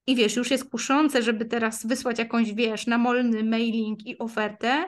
[0.07, 4.85] I wiesz, już jest kuszące, żeby teraz wysłać jakąś, wiesz, namolny mailing i ofertę,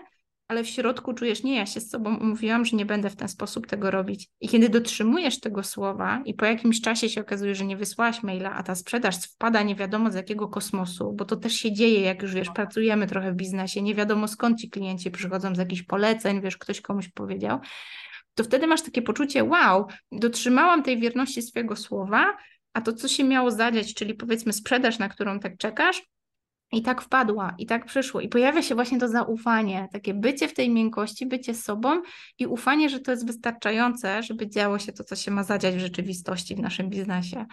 [0.48, 3.28] ale w środku czujesz, nie, ja się z sobą umówiłam, że nie będę w ten
[3.28, 4.30] sposób tego robić.
[4.42, 8.54] I kiedy dotrzymujesz tego słowa i po jakimś czasie się okazuje, że nie wysłałaś maila,
[8.54, 12.22] a ta sprzedaż wpada nie wiadomo z jakiego kosmosu, bo to też się dzieje, jak
[12.22, 16.42] już wiesz, pracujemy trochę w biznesie, nie wiadomo skąd ci klienci przychodzą z jakichś poleceń,
[16.42, 17.60] wiesz, ktoś komuś powiedział,
[18.36, 22.38] to wtedy masz takie poczucie, wow, dotrzymałam tej wierności swojego słowa,
[22.74, 26.04] a to, co się miało zadziać, czyli powiedzmy sprzedaż, na którą tak czekasz,
[26.74, 28.22] I tak wpadła, i tak przyszło.
[28.22, 32.02] I pojawia się właśnie to zaufanie, takie bycie w tej miękkości, bycie sobą
[32.40, 35.80] i ufanie, że to jest wystarczające, żeby działo się to, co się ma zadziać w
[35.80, 37.46] rzeczywistości, w naszym biznesie.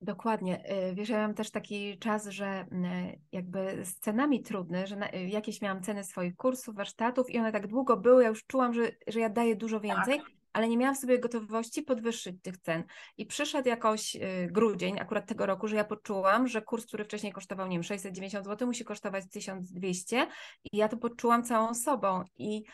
[0.00, 0.72] Dokładnie.
[0.90, 4.96] Y, wiesz, ja mam też taki czas, że y, jakby z cenami trudny, że
[5.28, 8.90] jakieś miałam ceny swoich kursów, warsztatów i one tak długo były, ja już czułam, że,
[9.06, 10.39] że ja daję dużo więcej, tak.
[10.52, 12.84] Ale nie miałam sobie gotowości podwyższyć tych cen.
[13.16, 17.66] I przyszedł jakoś grudzień akurat tego roku, że ja poczułam, że kurs, który wcześniej kosztował,
[17.66, 20.26] nie wiem, 690 zł, musi kosztować 1200
[20.72, 22.64] i ja to poczułam całą sobą i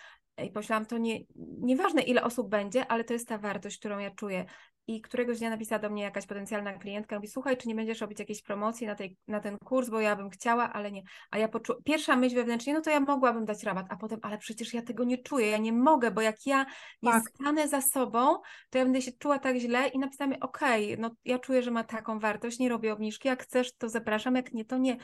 [0.45, 1.21] i pomyślałam, to nie,
[1.59, 4.45] nieważne ile osób będzie, ale to jest ta wartość, którą ja czuję.
[4.88, 8.18] I któregoś dnia napisała do mnie jakaś potencjalna klientka, mówi, słuchaj, czy nie będziesz robić
[8.18, 11.03] jakiejś promocji na, tej, na ten kurs, bo ja bym chciała, ale nie.
[11.31, 14.38] A ja poczułam, pierwsza myśl wewnętrznie, no to ja mogłabym dać rabat, a potem, ale
[14.38, 16.66] przecież ja tego nie czuję, ja nie mogę, bo jak ja
[17.03, 17.22] nie tak.
[17.29, 18.38] stanę za sobą,
[18.70, 21.70] to ja będę się czuła tak źle i napisałam, okej, okay, no ja czuję, że
[21.70, 24.96] ma taką wartość, nie robię obniżki, jak chcesz, to zapraszam, jak nie, to nie.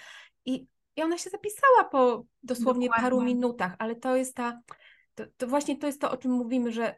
[0.44, 0.66] I,
[0.96, 3.10] i ona się zapisała po dosłownie Dokładnie.
[3.10, 4.60] paru minutach, ale to jest ta,
[5.14, 6.94] to, to właśnie to jest to, o czym mówimy, że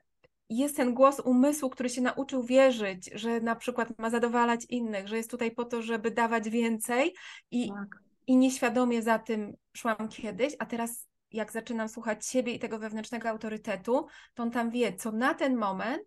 [0.48, 5.16] jest ten głos umysłu, który się nauczył wierzyć, że na przykład ma zadowalać innych, że
[5.16, 7.14] jest tutaj po to, żeby dawać więcej
[7.50, 8.02] i, tak.
[8.26, 13.28] i nieświadomie za tym szłam kiedyś, a teraz jak zaczynam słuchać siebie i tego wewnętrznego
[13.28, 16.02] autorytetu, to on tam wie, co na ten moment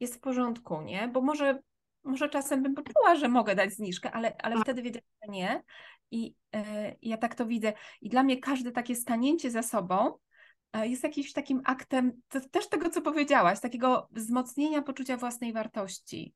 [0.00, 1.08] jest w porządku, nie?
[1.08, 1.58] Bo może,
[2.04, 4.64] może czasem bym poczuła, że mogę dać zniżkę, ale, ale tak.
[4.64, 5.62] wtedy wiedziałam, że nie.
[6.10, 6.60] I yy,
[7.02, 7.72] ja tak to widzę.
[8.00, 10.14] I dla mnie każde takie stanięcie za sobą
[10.74, 16.34] jest jakimś takim aktem to też tego, co powiedziałaś, takiego wzmocnienia poczucia własnej wartości,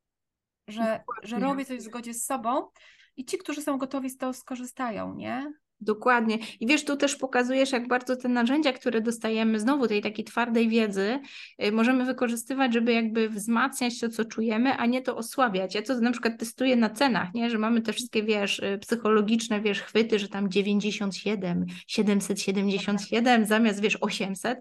[0.68, 2.68] że, że robię coś w zgodzie z sobą
[3.16, 5.52] i ci, którzy są gotowi z tego skorzystają, nie?
[5.80, 6.38] Dokładnie.
[6.60, 10.68] I wiesz, tu też pokazujesz, jak bardzo te narzędzia, które dostajemy, znowu tej takiej twardej
[10.68, 11.20] wiedzy,
[11.64, 15.74] y, możemy wykorzystywać, żeby jakby wzmacniać to, co czujemy, a nie to osłabiać.
[15.74, 17.50] Ja to na przykład testuję na cenach, nie?
[17.50, 23.98] że mamy te wszystkie, wiesz, y, psychologiczne, wiesz, chwyty, że tam 97, 777 zamiast, wiesz,
[24.00, 24.58] 800.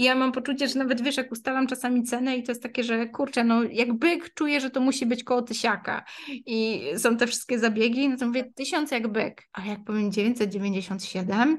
[0.00, 2.84] I ja mam poczucie, że nawet wiesz, jak ustalam czasami cenę i to jest takie,
[2.84, 7.26] że kurczę, no jak byk czuję, że to musi być koło tysiaka i są te
[7.26, 11.58] wszystkie zabiegi, no to mówię tysiąc jak byk, a jak powiem 997,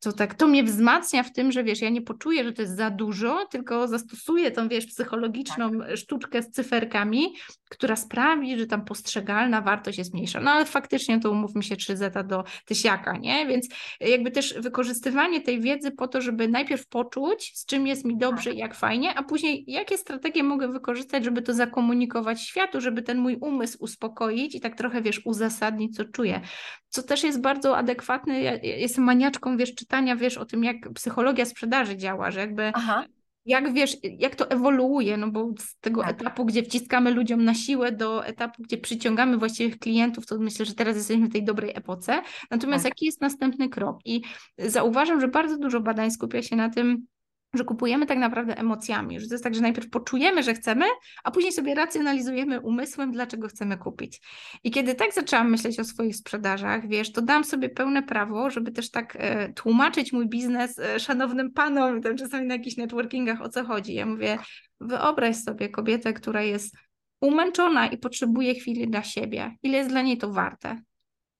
[0.00, 2.76] to tak to mnie wzmacnia w tym, że wiesz, ja nie poczuję, że to jest
[2.76, 5.96] za dużo, tylko zastosuję tą, wiesz, psychologiczną tak.
[5.96, 7.34] sztuczkę z cyferkami,
[7.70, 10.40] która sprawi, że tam postrzegalna wartość jest mniejsza.
[10.40, 13.46] No ale faktycznie to umówmy się 3 zeta do tysiaka, nie?
[13.46, 13.68] Więc
[14.00, 18.16] jakby też wykorzystywanie tej wiedzy po to, żeby najpierw poczuć, z czym czym jest mi
[18.16, 18.60] dobrze i tak.
[18.60, 23.36] jak fajnie, a później jakie strategie mogę wykorzystać, żeby to zakomunikować światu, żeby ten mój
[23.40, 26.40] umysł uspokoić i tak trochę, wiesz, uzasadnić, co czuję.
[26.88, 31.44] Co też jest bardzo adekwatne, ja jestem maniaczką, wiesz, czytania, wiesz, o tym, jak psychologia
[31.44, 33.04] sprzedaży działa, że jakby Aha
[33.46, 36.10] jak wiesz, jak to ewoluuje, no bo z tego tak.
[36.10, 40.74] etapu, gdzie wciskamy ludziom na siłę, do etapu, gdzie przyciągamy właściwych klientów, to myślę, że
[40.74, 42.22] teraz jesteśmy w tej dobrej epoce.
[42.50, 42.90] Natomiast tak.
[42.90, 43.98] jaki jest następny krok?
[44.04, 44.22] I
[44.58, 47.06] zauważam, że bardzo dużo badań skupia się na tym,
[47.54, 50.86] że kupujemy tak naprawdę emocjami, że to jest tak, że najpierw poczujemy, że chcemy,
[51.24, 54.20] a później sobie racjonalizujemy umysłem, dlaczego chcemy kupić.
[54.64, 58.72] I kiedy tak zaczęłam myśleć o swoich sprzedażach, wiesz, to dam sobie pełne prawo, żeby
[58.72, 63.48] też tak e, tłumaczyć mój biznes e, szanownym panom, tam czasami na jakichś networkingach o
[63.48, 63.94] co chodzi.
[63.94, 64.38] Ja mówię,
[64.80, 66.76] wyobraź sobie kobietę, która jest
[67.20, 69.56] umęczona i potrzebuje chwili dla siebie.
[69.62, 70.82] Ile jest dla niej to warte?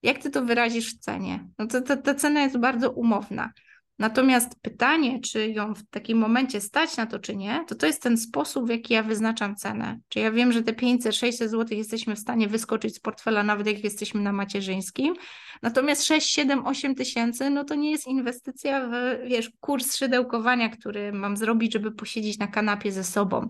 [0.03, 1.49] Jak ty to wyrazisz w cenie?
[1.59, 3.53] No to, to ta cena jest bardzo umowna.
[3.99, 8.03] Natomiast pytanie, czy ją w takim momencie stać na to, czy nie, to to jest
[8.03, 9.99] ten sposób, w jaki ja wyznaczam cenę.
[10.09, 13.85] Czy ja wiem, że te 500-600 zł jesteśmy w stanie wyskoczyć z portfela, nawet jak
[13.85, 15.15] jesteśmy na macierzyńskim.
[15.63, 18.93] Natomiast 6, 7, 8 tysięcy, no to nie jest inwestycja w,
[19.29, 23.49] wiesz, kurs szydełkowania, który mam zrobić, żeby posiedzieć na kanapie ze sobą.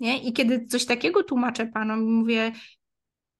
[0.00, 0.22] Nie?
[0.22, 2.52] I kiedy coś takiego tłumaczę panom, mówię,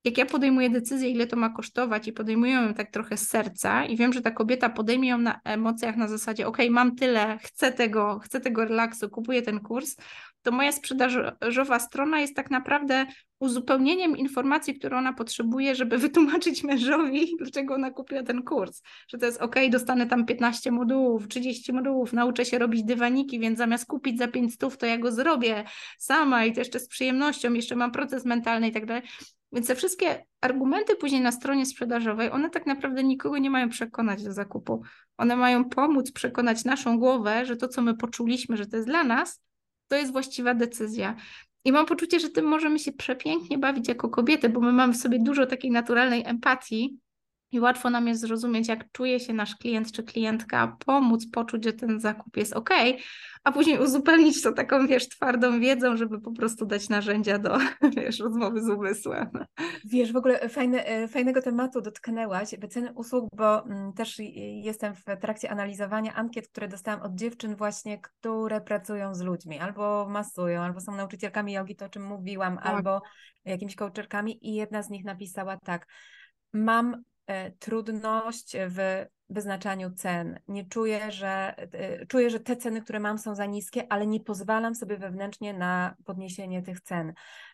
[0.05, 3.85] jak ja podejmuję decyzję, ile to ma kosztować i podejmuję ją tak trochę z serca
[3.85, 7.73] i wiem, że ta kobieta podejmie ją na emocjach na zasadzie, ok, mam tyle, chcę
[7.73, 9.97] tego, chcę tego relaksu, kupuję ten kurs,
[10.43, 13.07] to moja sprzedażowa strona jest tak naprawdę
[13.39, 18.83] uzupełnieniem informacji, które ona potrzebuje, żeby wytłumaczyć mężowi, dlaczego ona kupiła ten kurs.
[19.09, 23.59] Że to jest ok, dostanę tam 15 modułów, 30 modułów, nauczę się robić dywaniki, więc
[23.59, 25.65] zamiast kupić za 500, to ja go zrobię
[25.99, 29.03] sama i to jeszcze z przyjemnością, jeszcze mam proces mentalny i tak dalej.
[29.53, 34.25] Więc te wszystkie argumenty później na stronie sprzedażowej, one tak naprawdę nikogo nie mają przekonać
[34.25, 34.83] do zakupu.
[35.17, 39.05] One mają pomóc przekonać naszą głowę, że to, co my poczuliśmy, że to jest dla
[39.05, 39.43] nas,
[39.93, 41.17] to jest właściwa decyzja.
[41.65, 44.97] I mam poczucie, że tym możemy się przepięknie bawić jako kobiety, bo my mamy w
[44.97, 46.99] sobie dużo takiej naturalnej empatii
[47.53, 51.73] i łatwo nam jest zrozumieć, jak czuje się nasz klient czy klientka, pomóc poczuć, że
[51.73, 52.71] ten zakup jest ok,
[53.45, 57.59] a później uzupełnić to taką, wiesz, twardą wiedzą, żeby po prostu dać narzędzia do,
[57.97, 59.31] wiesz, rozmowy z umysłem.
[59.85, 64.17] Wiesz, w ogóle fajne, e, fajnego tematu dotknęłaś, wyceny usług, bo mm, też
[64.63, 70.07] jestem w trakcie analizowania ankiet, które dostałam od dziewczyn właśnie, które pracują z ludźmi, albo
[70.09, 72.67] masują, albo są nauczycielkami jogi, to o czym mówiłam, tak.
[72.67, 73.03] albo
[73.45, 75.87] jakimiś coacherkami i jedna z nich napisała tak,
[76.53, 77.12] mam E,
[77.59, 80.39] trudność w wyznaczaniu cen.
[80.49, 84.21] Nie czuję, że e, czuję, że te ceny, które mam, są za niskie, ale nie
[84.21, 87.13] pozwalam sobie wewnętrznie na podniesienie tych cen.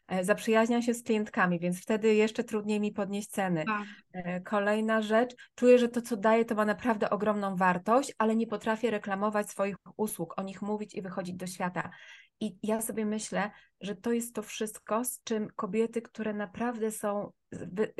[0.08, 3.64] E, zaprzyjaźniam się z klientkami, więc wtedy jeszcze trudniej mi podnieść ceny.
[3.64, 4.44] Tak.
[4.44, 8.90] Kolejna rzecz, czuję, że to, co daję, to ma naprawdę ogromną wartość, ale nie potrafię
[8.90, 11.90] reklamować swoich usług, o nich mówić i wychodzić do świata.
[12.40, 13.50] I ja sobie myślę,
[13.80, 17.32] że to jest to wszystko, z czym kobiety, które naprawdę są,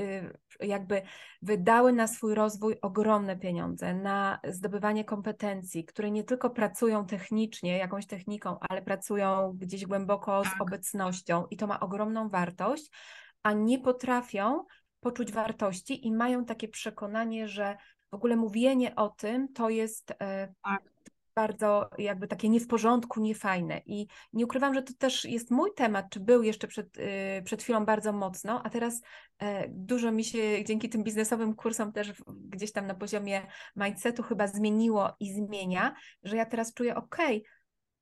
[0.00, 1.02] y, jakby
[1.42, 8.06] wydały na swój rozwój ogromne pieniądze, na zdobywanie kompetencji, które nie tylko pracują technicznie, jakąś
[8.06, 10.62] techniką, ale pracują gdzieś głęboko z tak.
[10.62, 12.90] obecnością i to ma ogromną wartość,
[13.42, 14.64] a nie potrafią
[15.01, 17.76] poczuć wartości i mają takie przekonanie, że
[18.11, 20.82] w ogóle mówienie o tym to jest e, tak
[21.34, 23.80] bardzo jakby takie nie w porządku, niefajne.
[23.86, 27.62] I nie ukrywam, że to też jest mój temat, czy był jeszcze przed, yy, przed
[27.62, 29.01] chwilą bardzo mocno, a teraz
[29.40, 33.42] yy, dużo mi się dzięki tym biznesowym kursom też gdzieś tam na poziomie
[33.76, 37.16] mindsetu chyba zmieniło i zmienia, że ja teraz czuję, ok,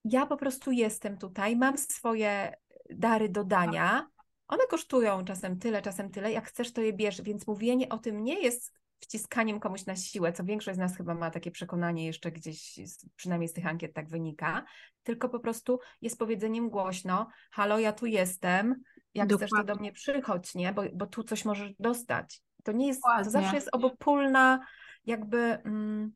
[0.04, 2.52] ja po prostu jestem tutaj, mam swoje
[2.90, 4.08] dary do dania,
[4.48, 8.24] one kosztują czasem tyle, czasem tyle, jak chcesz to je bierz, więc mówienie o tym
[8.24, 12.32] nie jest wciskaniem komuś na siłę, co większość z nas chyba ma takie przekonanie jeszcze
[12.32, 12.78] gdzieś,
[13.16, 14.64] przynajmniej z tych ankiet tak wynika,
[15.02, 18.82] tylko po prostu jest powiedzeniem głośno, halo, ja tu jestem,
[19.14, 19.46] jak Dokładnie.
[19.46, 20.72] chcesz to do mnie przychodź, nie?
[20.72, 22.42] Bo, bo tu coś możesz dostać.
[22.64, 23.24] To nie jest, Dokładnie.
[23.24, 24.66] to zawsze jest obopólna
[25.06, 25.38] jakby...
[25.38, 26.12] Mm,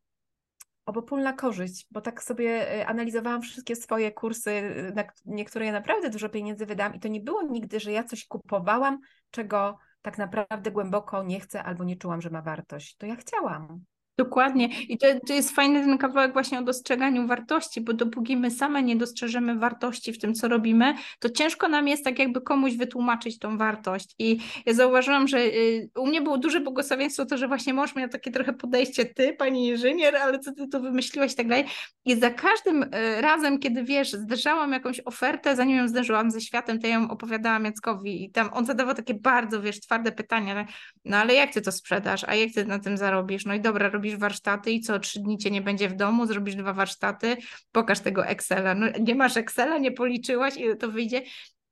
[0.91, 6.11] obopólna korzyść, bo tak sobie y, analizowałam wszystkie swoje kursy, y, na niektóre ja naprawdę
[6.11, 10.71] dużo pieniędzy wydam i to nie było nigdy, że ja coś kupowałam, czego tak naprawdę
[10.71, 12.97] głęboko nie chcę albo nie czułam, że ma wartość.
[12.97, 13.85] To ja chciałam.
[14.21, 14.69] Dokładnie.
[14.89, 18.83] I to, to jest fajny ten kawałek właśnie o dostrzeganiu wartości, bo dopóki my same
[18.83, 23.39] nie dostrzeżemy wartości w tym, co robimy, to ciężko nam jest tak jakby komuś wytłumaczyć
[23.39, 24.15] tą wartość.
[24.19, 28.09] I ja zauważyłam, że y, u mnie było duże błogosławieństwo to, że właśnie mąż miał
[28.09, 31.65] takie trochę podejście, ty, pani inżynier, ale co ty to wymyśliłaś i tak dalej.
[32.05, 36.79] I za każdym y, razem, kiedy wiesz, zderzałam jakąś ofertę, zanim ją zderzyłam ze światem,
[36.81, 40.67] to ja ją opowiadałam Jackowi i tam on zadawał takie bardzo, wiesz, twarde pytania,
[41.05, 43.45] no ale jak ty to sprzedasz, a jak ty na tym zarobisz?
[43.45, 46.27] No i dobra, robisz robisz warsztaty i co trzy dni cię nie będzie w domu,
[46.27, 47.37] zrobisz dwa warsztaty,
[47.73, 48.75] pokaż tego Excela.
[48.75, 51.23] No, nie masz Excela, nie policzyłaś, ile to wyjdzie.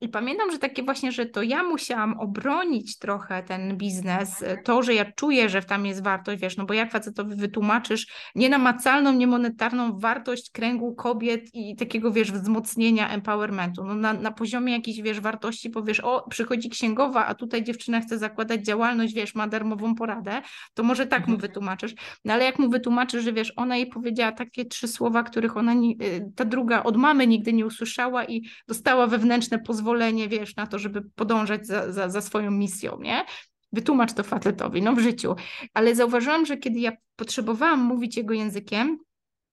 [0.01, 4.94] I pamiętam, że takie właśnie, że to ja musiałam obronić trochę ten biznes, to, że
[4.94, 10.51] ja czuję, że tam jest wartość, wiesz, no bo jak facetowi wytłumaczysz nienamacalną, niemonetarną wartość
[10.51, 16.01] kręgu kobiet i takiego, wiesz, wzmocnienia empowermentu, no na, na poziomie jakiejś, wiesz, wartości powiesz,
[16.01, 20.42] o, przychodzi księgowa, a tutaj dziewczyna chce zakładać działalność, wiesz, ma darmową poradę,
[20.74, 21.40] to może tak mu mhm.
[21.40, 21.94] wytłumaczysz,
[22.24, 25.74] no ale jak mu wytłumaczysz, że wiesz, ona jej powiedziała takie trzy słowa, których ona,
[25.74, 30.66] y, ta druga od mamy nigdy nie usłyszała i dostała wewnętrzne pozwolenie pozwolenie, wiesz, na
[30.66, 33.24] to, żeby podążać za, za, za swoją misją, nie?
[33.72, 35.34] Wytłumacz to facetowi, no w życiu.
[35.74, 38.99] Ale zauważyłam, że kiedy ja potrzebowałam mówić jego językiem,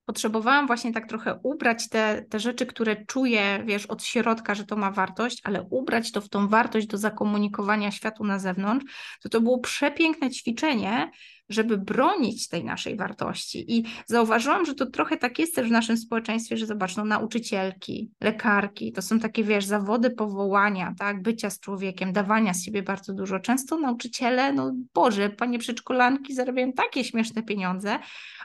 [0.06, 4.76] potrzebowałam właśnie tak trochę ubrać te, te rzeczy, które czuję, wiesz, od środka, że to
[4.76, 8.86] ma wartość, ale ubrać to w tą wartość do zakomunikowania światu na zewnątrz,
[9.22, 11.10] to to było przepiękne ćwiczenie,
[11.48, 13.64] żeby bronić tej naszej wartości.
[13.78, 18.10] I zauważyłam, że to trochę tak jest też w naszym społeczeństwie, że zobacz, no nauczycielki,
[18.20, 23.12] lekarki, to są takie, wiesz, zawody powołania, tak, bycia z człowiekiem, dawania z siebie bardzo
[23.12, 23.40] dużo.
[23.40, 27.98] Często nauczyciele, no Boże, panie przedszkolanki zarabiają takie śmieszne pieniądze,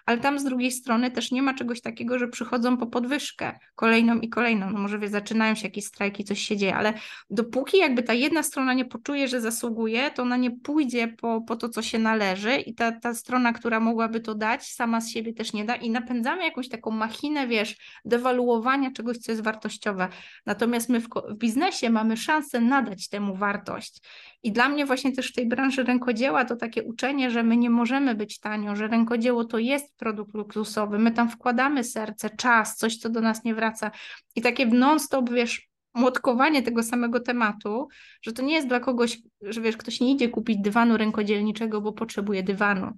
[0.06, 4.20] ale tam z drugiej strony też nie ma czegoś takiego, że przychodzą po podwyżkę kolejną
[4.20, 4.70] i kolejną.
[4.70, 6.94] No może wie, zaczynają się jakieś strajki, coś się dzieje, ale
[7.30, 11.56] dopóki jakby ta jedna strona nie poczuje, że zasługuje, to ona nie pójdzie po, po
[11.56, 15.34] to, co się należy i ta, ta strona, która mogłaby to dać, sama z siebie
[15.34, 17.76] też nie da i napędzamy jakąś taką machinę, wiesz,
[18.06, 20.08] dewaluowania czegoś, co jest wartościowe.
[20.46, 24.02] Natomiast my w, w biznesie mamy szansę nadać temu wartość.
[24.44, 27.70] I dla mnie właśnie też w tej branży rękodzieła to takie uczenie, że my nie
[27.70, 32.98] możemy być tanio, że rękodzieło to jest produkt luksusowy, my tam wkładamy serce, czas, coś,
[32.98, 33.92] co do nas nie wraca.
[34.36, 37.88] I takie non-stop, wiesz, młotkowanie tego samego tematu,
[38.22, 41.94] że to nie jest dla kogoś, że wiesz, ktoś nie idzie kupić dywanu rękodzielniczego, bo
[41.94, 42.94] potrzebuje dywanu,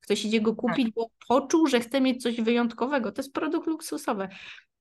[0.00, 0.58] Ktoś idzie go Tak.
[0.58, 3.12] kupić, bo poczuł, że chce mieć coś wyjątkowego.
[3.12, 4.28] To jest produkt luksusowy.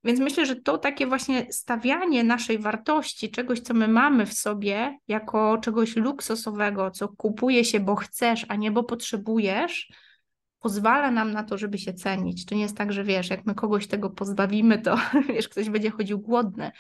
[0.04, 4.98] Więc myślę, że to takie właśnie stawianie naszej wartości, czegoś, co my mamy w sobie,
[5.08, 9.92] jako czegoś luksusowego, co kupuje się, bo chcesz, a nie bo potrzebujesz,
[10.64, 12.46] pozwala nam na to, żeby się cenić.
[12.46, 14.98] To nie jest tak, że wiesz, jak my kogoś tego pozbawimy, to
[15.30, 16.72] wiesz, ktoś będzie chodził głodny.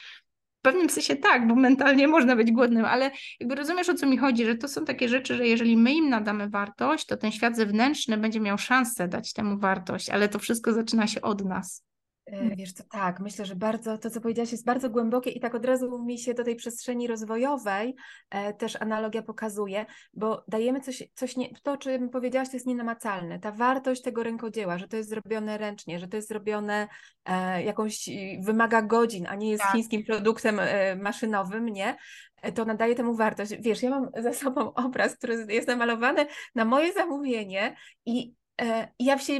[0.59, 4.17] W pewnym sensie tak, bo mentalnie można być głodnym, ale jakby rozumiesz o co mi
[4.17, 7.55] chodzi, że to są takie rzeczy, że jeżeli my im nadamy wartość, to ten świat
[7.55, 11.83] zewnętrzny będzie miał szansę dać temu wartość, ale to wszystko zaczyna się od nas.
[12.25, 15.55] E, wiesz co, tak, myślę, że bardzo, to co powiedziałaś jest bardzo głębokie i tak
[15.55, 17.95] od razu mi się do tej przestrzeni rozwojowej
[18.29, 22.67] e, też analogia pokazuje, bo dajemy coś, coś nie, to o czym powiedziałaś to jest
[22.67, 26.87] nienamacalne, ta wartość tego rękodzieła, że to jest zrobione ręcznie, że to jest zrobione
[27.25, 28.09] e, jakąś,
[28.41, 29.71] wymaga godzin, a nie jest Tak.
[29.71, 31.97] chińskim produktem e, maszynowym, nie?
[32.41, 33.53] E, To nadaje temu wartość.
[33.59, 39.17] Wiesz, ja mam za sobą obraz, który jest namalowany na moje zamówienie i e, ja
[39.17, 39.39] się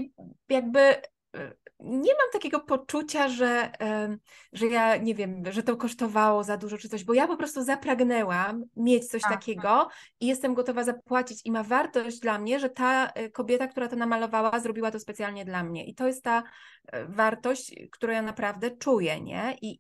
[0.50, 0.96] jakby
[1.80, 3.72] nie mam takiego poczucia, że,
[4.54, 7.64] że ja nie wiem, że to kosztowało za dużo czy coś, bo ja po prostu
[7.64, 9.32] zapragnęłam mieć coś Tak.
[9.32, 13.88] takiego i jestem gotowa zapłacić i ma wartość dla mnie, że ta e, kobieta, która
[13.88, 15.86] to namalowała, zrobiła to specjalnie dla mnie.
[15.86, 16.44] I to jest ta
[16.92, 19.58] e, wartość, którą ja naprawdę czuję, nie?
[19.62, 19.80] I,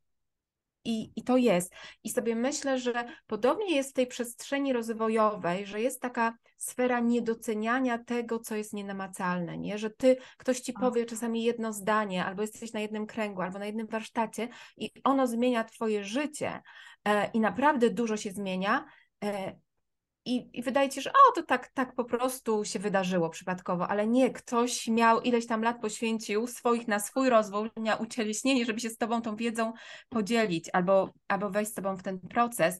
[0.85, 1.73] i, I to jest.
[2.03, 7.97] I sobie myślę, że podobnie jest w tej przestrzeni rozwojowej, że jest taka sfera niedoceniania
[7.97, 9.77] tego, co jest nienamacalne, nie?
[9.77, 10.83] Że ty, ktoś ci Tak.
[10.83, 15.27] powie czasami jedno zdanie, albo jesteś na jednym kręgu, albo na jednym warsztacie i ono
[15.27, 16.61] zmienia twoje życie
[17.05, 18.85] e, i naprawdę dużo się zmienia.
[20.25, 23.29] E, i, I wydaje ci się, że o, to tak, tak po prostu się wydarzyło
[23.29, 28.65] przypadkowo, ale nie, ktoś miał ileś tam lat poświęcił swoich na swój rozwój, na ucieleśnienie,
[28.65, 29.73] żeby się z tobą tą wiedzą
[30.09, 32.79] podzielić albo, albo wejść z tobą w ten proces.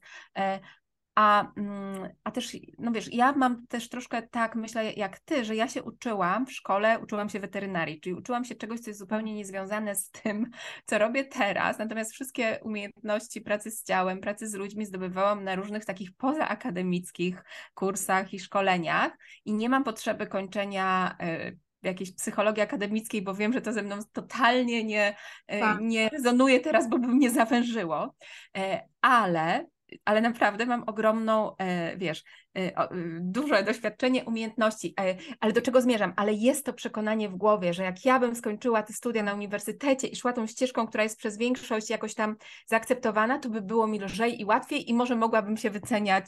[1.15, 5.45] E, A, mm, a też, no wiesz, ja mam też troszkę tak, myślę jak ty,
[5.45, 8.99] że ja się uczyłam w szkole, uczyłam się weterynarii, czyli uczyłam się czegoś, co jest
[8.99, 10.49] zupełnie niezwiązane z tym,
[10.85, 15.85] co robię teraz, natomiast wszystkie umiejętności pracy z ciałem, pracy z ludźmi zdobywałam na różnych
[15.85, 17.43] takich pozaakademickich
[17.73, 19.11] kursach i szkoleniach
[19.45, 23.99] i nie mam potrzeby kończenia y, jakiejś psychologii akademickiej, bo wiem, że to ze mną
[24.13, 25.15] totalnie nie,
[25.53, 25.77] y, Tak.
[25.81, 28.15] nie rezonuje teraz, bo by mnie zawężyło,
[28.57, 29.65] E, ale
[30.05, 32.23] ale naprawdę mam ogromną, e, wiesz,
[32.57, 34.95] e, e, duże doświadczenie, umiejętności,
[35.39, 36.13] ale do czego zmierzam?
[36.15, 40.07] Ale jest to przekonanie w głowie, że jak ja bym skończyła te studia na uniwersytecie
[40.07, 43.99] i szła tą ścieżką, która jest przez większość jakoś tam zaakceptowana, to by było mi
[43.99, 46.25] lżej i łatwiej i może mogłabym się wyceniać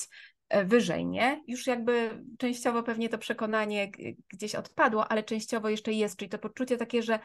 [0.65, 1.43] wyżej, nie?
[1.47, 3.91] Już jakby częściowo pewnie to przekonanie
[4.33, 7.19] gdzieś odpadło, ale częściowo jeszcze jest, czyli to poczucie takie, że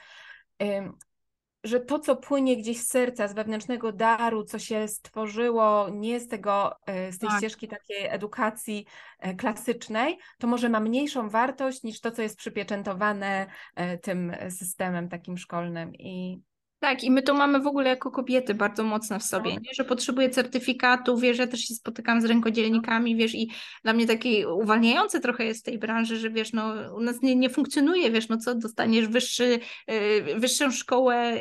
[1.64, 6.28] że to, co płynie gdzieś z serca, z wewnętrznego daru, co się stworzyło nie z
[6.28, 7.38] tego, e, z tej Tak.
[7.38, 8.86] ścieżki takiej edukacji
[9.18, 15.08] e, klasycznej, to może ma mniejszą wartość niż to, co jest przypieczętowane e, tym systemem
[15.08, 15.94] takim szkolnym.
[15.94, 16.42] I
[16.80, 19.62] Tak, i my to mamy w ogóle jako kobiety bardzo mocno w sobie, Tak.
[19.62, 19.70] nie?
[19.74, 23.50] że potrzebuję certyfikatu, wiesz, ja też się spotykam z rękodzielnikami, wiesz, i
[23.84, 27.36] dla mnie takie uwalniające trochę jest w tej branży, że wiesz, no u nas nie,
[27.36, 29.60] nie funkcjonuje, wiesz, no co, dostaniesz wyższy,
[29.90, 31.36] y, wyższą szkołę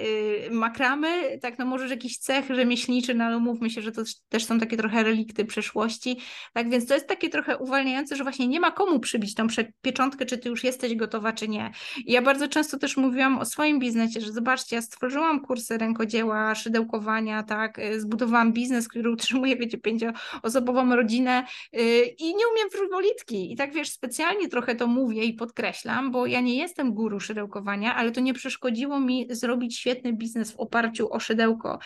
[0.48, 4.46] y, makramy, tak, no możesz jakiś cech rzemieślniczy, no ale umówmy się, że to też-
[4.46, 6.18] są takie trochę relikty przeszłości,
[6.54, 9.48] tak, więc to jest takie trochę uwalniające, że właśnie nie ma komu przybić tą
[9.82, 11.72] pieczątkę, czy ty już jesteś gotowa, czy nie.
[12.06, 16.56] I ja bardzo często też mówiłam o swoim biznesie, że zobaczcie, ja stworzyłam kursy rękodzieła,
[16.56, 21.44] szydełkowania, tak, y, zbudowałam biznes, który utrzymuje, wiecie, pięcioosobową rodzinę
[21.76, 21.80] y,
[22.20, 23.52] i nie umiem frywolitki.
[23.54, 27.96] I tak, wiesz, specjalnie trochę to mówię i podkreślam, bo ja nie jestem guru szydełkowania,
[27.96, 31.80] ale to nie przeszkodziło mi zrobić świetny biznes w oparciu o szydełko.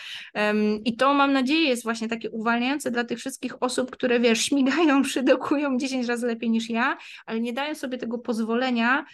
[0.85, 5.03] I to mam nadzieję jest właśnie takie uwalniające dla tych wszystkich osób, które, wiesz, śmigają,
[5.13, 9.05] szydełkują 10 razy lepiej niż ja, ale nie dają sobie tego pozwolenia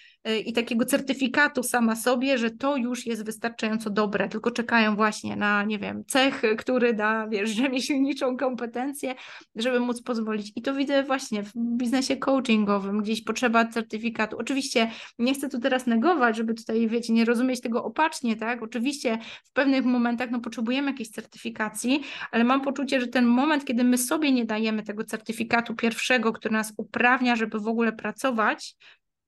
[0.46, 5.64] i takiego certyfikatu sama sobie, że to już jest wystarczająco dobre, tylko czekają właśnie na,
[5.64, 9.16] nie wiem, cech, który da, wiesz, rzemieślniczą kompetencję,
[9.56, 10.52] żeby móc pozwolić.
[10.56, 14.38] I to widzę właśnie w biznesie coachingowym, gdzieś potrzeba certyfikatu.
[14.38, 18.64] Oczywiście nie chcę tu teraz negować, żeby tutaj, wiecie, nie rozumieć tego opacznie, tak?
[18.64, 22.02] Oczywiście w pewnych momentach no, potrzebujemy jakiejś certyfikacji,
[22.32, 26.54] ale mam poczucie, że ten moment, kiedy my sobie nie dajemy tego certyfikatu pierwszego, który
[26.54, 28.76] nas uprawnia, żeby w ogóle pracować,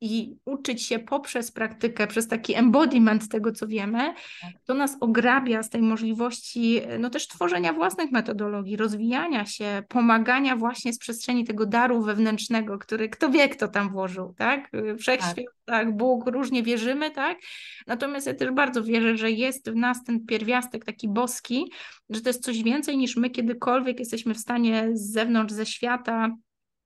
[0.02, 4.14] i uczyć się poprzez praktykę, przez taki embodiment tego, co wiemy,
[4.66, 10.93] to nas ograbia z tej możliwości no też tworzenia własnych metodologii, rozwijania się, pomagania właśnie
[10.93, 14.72] z przestrzeni tego daru wewnętrznego, który kto wie, kto tam włożył, tak?
[14.99, 17.38] Wszechświat, tak, Bóg, różnie wierzymy, tak?
[17.88, 21.72] Natomiast ja też bardzo wierzę, że jest w nas ten pierwiastek taki boski,
[22.10, 26.30] że to jest coś więcej niż my kiedykolwiek jesteśmy w stanie z zewnątrz, ze świata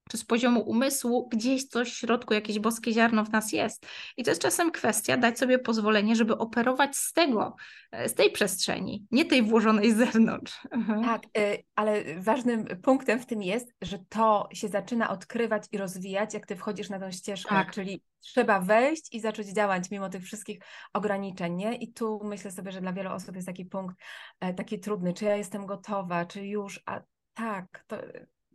[0.10, 3.86] czy z poziomu umysłu gdzieś coś w środku, jakieś boskie ziarno w nas jest.
[4.18, 7.56] I to jest czasem kwestia dać sobie pozwolenie, żeby operować z tego,
[7.92, 10.68] e, z tej przestrzeni, nie tej włożonej z zewnątrz.
[10.72, 11.04] Mhm.
[11.04, 16.34] Tak, y, ale ważnym punktem w tym jest, że to się zaczyna odkrywać i rozwijać,
[16.34, 17.72] jak ty wchodzisz na tę ścieżkę, tak.
[17.72, 20.60] czyli trzeba wejść i zacząć działać mimo tych wszystkich
[20.94, 21.76] ograniczeń, nie?
[21.76, 23.96] I tu myślę sobie, że dla wielu osób jest taki punkt
[24.40, 27.02] e, taki trudny, czy ja jestem gotowa, czy już, a
[27.34, 27.98] tak, to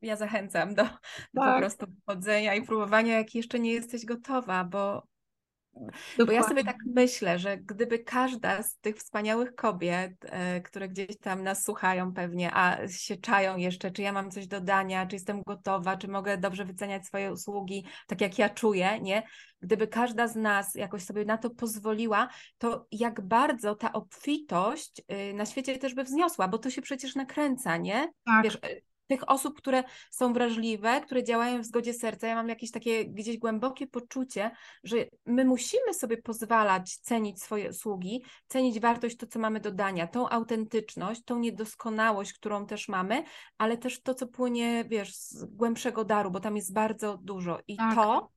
[0.03, 0.90] ja zachęcam do, do
[1.40, 1.55] tak.
[1.55, 5.03] po prostu wchodzenia i próbowania, jak jeszcze nie jesteś gotowa, bo,
[6.26, 11.18] bo ja sobie tak myślę, że gdyby każda z tych wspaniałych kobiet, e, które gdzieś
[11.18, 15.16] tam nas słuchają pewnie, a się czają jeszcze, czy ja mam coś do dania, czy
[15.16, 19.22] jestem gotowa, czy mogę dobrze wyceniać swoje usługi, tak jak ja czuję, nie?
[19.61, 22.28] Gdyby każda z nas jakoś sobie na to pozwoliła,
[22.59, 27.14] to jak bardzo ta obfitość y, na świecie też by wzniosła, bo to się przecież
[27.14, 28.09] nakręca, nie?
[28.24, 28.44] Tak.
[28.44, 28.59] Wiesz,
[29.11, 32.27] tych osób, które są wrażliwe, które działają w zgodzie serca.
[32.27, 34.51] Ja mam jakieś takie gdzieś głębokie poczucie,
[34.85, 34.97] że
[35.27, 40.29] my musimy sobie pozwalać cenić swoje usługi, cenić wartość to, co mamy do dania, tą
[40.29, 43.25] autentyczność, tą niedoskonałość, którą też mamy,
[43.59, 47.77] ale też to, co płynie, wiesz, z głębszego daru, bo tam jest bardzo dużo i
[47.77, 47.95] tak.
[47.95, 48.31] to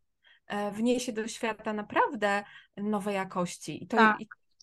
[0.47, 2.43] e, wniesie do świata naprawdę
[2.77, 4.17] nowe jakości i to tak.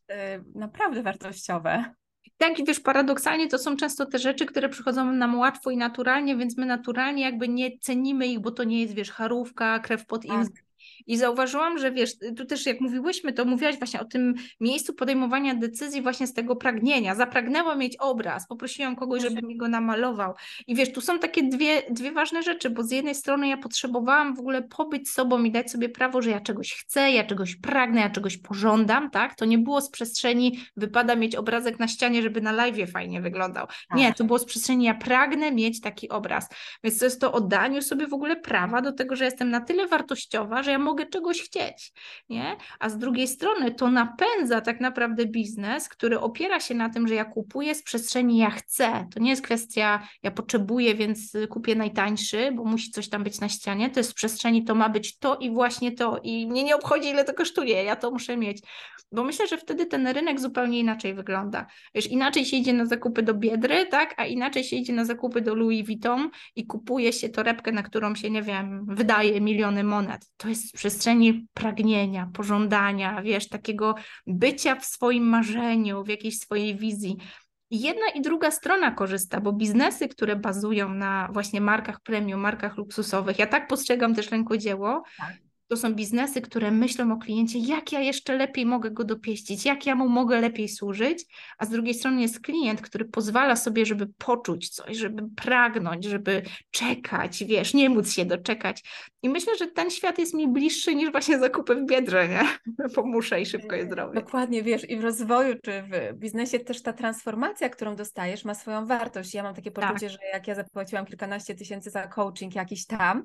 [0.09, 1.95] e, naprawdę wartościowe.
[2.41, 6.37] Tak, i wiesz, paradoksalnie to są często te rzeczy, które przychodzą nam łatwo i naturalnie,
[6.37, 10.25] więc my naturalnie jakby nie cenimy ich, bo to nie jest, wiesz, charówka, krew pod
[10.25, 10.70] im, tak.
[11.07, 15.55] I zauważyłam, że wiesz, tu też jak mówiłyśmy, to mówiłaś właśnie o tym miejscu podejmowania
[15.55, 17.15] decyzji właśnie z tego pragnienia.
[17.15, 20.35] Zapragnęłam mieć obraz, poprosiłam kogoś, żeby mi go namalował.
[20.67, 24.37] I wiesz, tu są takie dwie, dwie ważne rzeczy, bo z jednej strony ja potrzebowałam
[24.37, 28.01] w ogóle pobyć sobą i dać sobie prawo, że ja czegoś chcę, ja czegoś pragnę,
[28.01, 29.35] ja czegoś pożądam, tak?
[29.35, 33.67] To nie było z przestrzeni, wypada mieć obrazek na ścianie, żeby na live fajnie wyglądał.
[33.95, 34.17] Nie, tak.
[34.17, 36.49] to było z przestrzeni, ja pragnę mieć taki obraz.
[36.85, 39.87] Więc to jest to oddaniu sobie w ogóle prawa do tego, że jestem na tyle
[39.87, 41.93] wartościowa, że ja mogę czegoś chcieć,
[42.29, 42.57] nie?
[42.79, 47.15] A z drugiej strony to napędza tak naprawdę biznes, który opiera się na tym, że
[47.15, 49.07] ja kupuję z przestrzeni ja chcę.
[49.15, 53.49] To nie jest kwestia ja potrzebuję, więc kupię najtańszy, bo musi coś tam być na
[53.49, 53.91] ścianie.
[53.91, 57.09] To jest z przestrzeni to ma być to i właśnie to i mnie nie obchodzi
[57.09, 58.63] ile to kosztuje, ja to muszę mieć.
[59.13, 61.67] Bo myślę, że wtedy ten rynek zupełnie inaczej wygląda.
[61.95, 64.15] Wiesz, inaczej się idzie na zakupy do Biedry, tak?
[64.17, 68.15] A inaczej się idzie na zakupy do Louis Vuitton i kupuje się torebkę, na którą
[68.15, 70.31] się, nie wiem, wydaje miliony monet.
[70.37, 73.95] To jest przestrzeni pragnienia, pożądania, wiesz, takiego
[74.27, 77.17] bycia w swoim marzeniu, w jakiejś swojej wizji.
[77.71, 83.39] Jedna i druga strona korzysta, bo biznesy, które bazują na właśnie markach premium, markach luksusowych,
[83.39, 85.37] ja tak postrzegam też rękodzieło, tak
[85.71, 89.87] to są biznesy, które myślą o kliencie, jak ja jeszcze lepiej mogę go dopieścić, jak
[89.87, 91.27] ja mu mogę lepiej służyć,
[91.59, 96.43] a z drugiej strony jest klient, który pozwala sobie, żeby poczuć coś, żeby pragnąć, żeby
[96.71, 98.83] czekać, wiesz, nie móc się doczekać.
[99.23, 102.43] I myślę, że ten świat jest mi bliższy niż właśnie zakupy w Biedrze, nie?
[102.97, 104.25] Bo muszę i szybko je zrobić.
[104.25, 108.87] Dokładnie, wiesz, i w rozwoju czy w biznesie też ta transformacja, którą dostajesz, ma swoją
[108.87, 109.35] wartość.
[109.35, 110.11] Ja mam takie poczucie, tak.
[110.11, 113.25] że jak ja zapłaciłam kilkanaście tysięcy za coaching jakiś tam,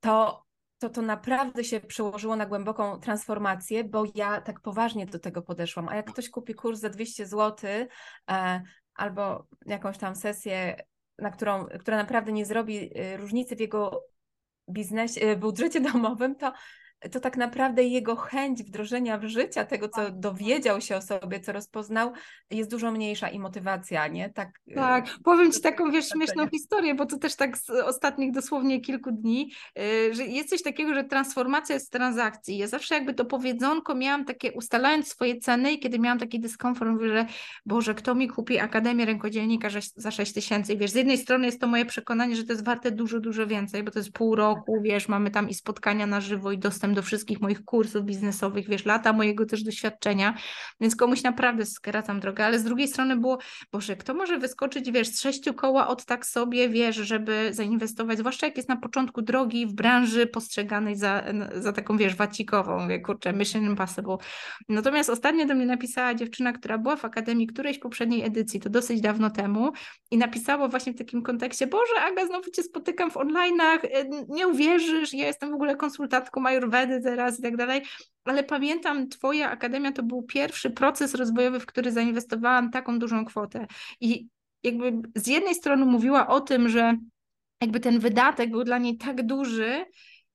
[0.00, 0.45] to
[0.78, 5.88] to to naprawdę się przełożyło na głęboką transformację, bo ja tak poważnie do tego podeszłam.
[5.88, 7.70] A jak ktoś kupi kurs za 200 zł
[8.30, 8.62] e,
[8.94, 10.76] albo jakąś tam sesję,
[11.18, 14.04] na którą, która naprawdę nie zrobi e, różnicy w jego
[14.70, 16.52] biznesie, e, budżecie domowym, to
[17.12, 20.20] to tak naprawdę jego chęć wdrożenia w życia tego, co tak.
[20.20, 22.12] dowiedział się o sobie, co rozpoznał,
[22.50, 24.30] jest dużo mniejsza i motywacja, nie?
[24.30, 25.06] Tak, y, tak.
[25.24, 29.52] powiem Ci taką, wiesz, śmieszną historię, bo to też tak z ostatnich dosłownie kilku dni,
[29.78, 32.58] y, że jest coś takiego, że transformacja jest transakcji.
[32.58, 36.90] Ja zawsze jakby to powiedzonko miałam takie, ustalając swoje ceny i kiedy miałam taki dyskomfort,
[36.90, 37.26] mówię, że
[37.66, 40.72] Boże, kto mi kupi Akademię Rękodzielnika za 6 tysięcy?
[40.72, 43.46] I wiesz, z jednej strony jest to moje przekonanie, że to jest warte dużo, dużo
[43.46, 46.85] więcej, bo to jest pół roku, wiesz, mamy tam i spotkania na żywo i dostęp
[46.94, 50.34] do wszystkich moich kursów biznesowych, wiesz, lata mojego też doświadczenia,
[50.80, 53.38] więc komuś naprawdę skracam drogę, ale z drugiej strony było,
[53.72, 58.46] Boże, kto może wyskoczyć, wiesz, z sześciu koła od tak sobie, wiesz, żeby zainwestować, zwłaszcza
[58.46, 61.24] jak jest na początku drogi w branży postrzeganej za,
[61.56, 64.16] za taką, wiesz, wacikową, wie, kurczę, mission impossible.
[64.68, 69.00] Natomiast ostatnio do mnie napisała dziewczyna, która była w Akademii którejś poprzedniej edycji, to dosyć
[69.00, 69.72] dawno temu
[70.10, 73.78] i napisała właśnie w takim kontekście, Boże, Aga, znowu Cię spotykam w online'ach,
[74.28, 77.82] nie uwierzysz, ja jestem w ogóle konsultantką Ayurvedy, teraz i tak dalej,
[78.24, 83.66] ale pamiętam, Twoja akademia to był pierwszy proces rozwojowy, w który zainwestowałam taką dużą kwotę.
[84.00, 84.28] I
[84.62, 86.96] jakby z jednej strony mówiła o tym, że
[87.60, 89.84] jakby ten wydatek był dla niej tak duży,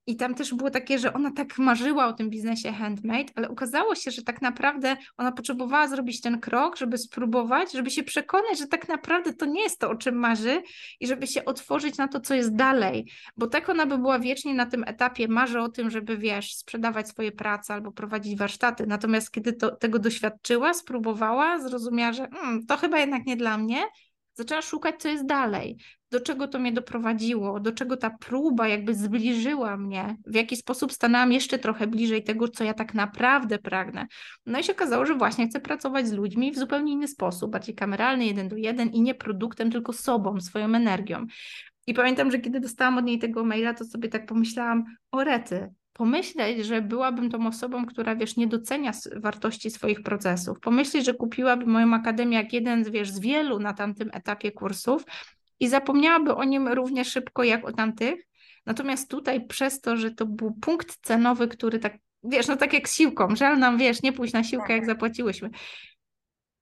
[0.08, 3.96] I tam też było takie, że ona tak marzyła o tym biznesie handmade, ale okazało
[3.96, 8.68] się, że tak naprawdę ona potrzebowała zrobić ten krok, żeby spróbować, żeby się przekonać, że
[8.68, 10.62] tak naprawdę to nie jest to, o czym marzy
[11.00, 13.12] i żeby się otworzyć na to, co jest dalej.
[13.38, 17.10] Bo tak ona by była wiecznie na tym etapie, marzy o tym, żeby wiesz, sprzedawać
[17.10, 18.88] swoje prace albo prowadzić warsztaty.
[18.88, 23.84] Natomiast kiedy to, tego doświadczyła, spróbowała, zrozumiała, że hmm, to chyba jednak nie dla mnie,
[24.42, 25.78] zaczęła szukać, co jest dalej,
[26.12, 30.92] do czego to mnie doprowadziło, do czego ta próba jakby zbliżyła mnie, w jaki sposób
[30.92, 34.08] stanęłam jeszcze trochę bliżej tego, co ja tak naprawdę pragnę.
[34.46, 37.76] No i się okazało, że właśnie chcę pracować z ludźmi w zupełnie inny sposób, bardziej
[37.76, 41.26] kameralny, jeden do jeden i nie produktem, tylko sobą, swoją energią.
[41.88, 45.70] I pamiętam, że kiedy dostałam od niej tego maila, to sobie tak pomyślałam, o rety,
[46.02, 50.60] pomyśleć, że byłabym tą osobą, która, wiesz, nie docenia wartości swoich procesów.
[50.60, 55.04] Pomyśleć, że kupiłaby moją akademię jak jeden, wiesz, z wielu na tamtym etapie kursów
[55.60, 58.28] i zapomniałaby o nim równie szybko jak o tamtych.
[58.66, 62.90] Natomiast tutaj przez to, że to był punkt cenowy, który tak, wiesz, no tak jak
[62.90, 64.90] z siłką, żal nam, wiesz, nie pójść na siłkę, jak tak.
[64.90, 65.50] zapłaciłyśmy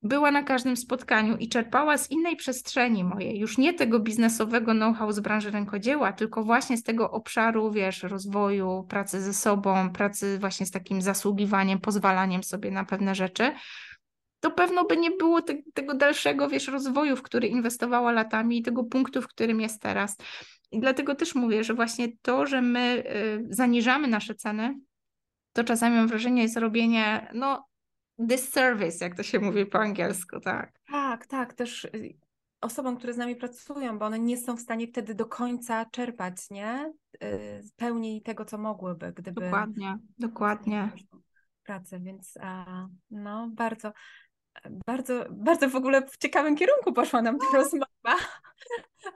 [0.01, 5.11] była na każdym spotkaniu i czerpała z innej przestrzeni mojej, już nie tego biznesowego know-how
[5.11, 10.65] z branży rękodzieła, tylko właśnie z tego obszaru, wiesz, rozwoju, pracy ze sobą, pracy właśnie
[10.65, 13.51] z takim zasługiwaniem, pozwalaniem sobie na pewne rzeczy,
[14.39, 18.63] to pewno by nie było te, tego dalszego, wiesz, rozwoju, w który inwestowała latami i
[18.63, 20.17] tego punktu, w którym jest teraz.
[20.71, 23.03] I dlatego też mówię, że właśnie to, że my
[23.49, 24.75] y, zaniżamy nasze ceny,
[25.53, 27.68] to czasami mam wrażenie jest robienie, no
[28.19, 30.79] disservice, jak to się mówi po angielsku, tak.
[30.91, 32.17] Tak, tak, też y,
[32.61, 36.49] osobom, które z nami pracują, bo one nie są w stanie wtedy do końca czerpać,
[36.51, 36.93] nie?
[37.23, 39.41] Y, pełni tego, co mogłyby, gdyby...
[39.41, 40.91] Dokładnie, dokładnie.
[41.63, 42.37] Pracę, więc
[43.11, 43.93] no bardzo,
[44.87, 47.57] bardzo, bardzo w ogóle w ciekawym kierunku poszła nam ta no.
[47.57, 48.25] rozmowa.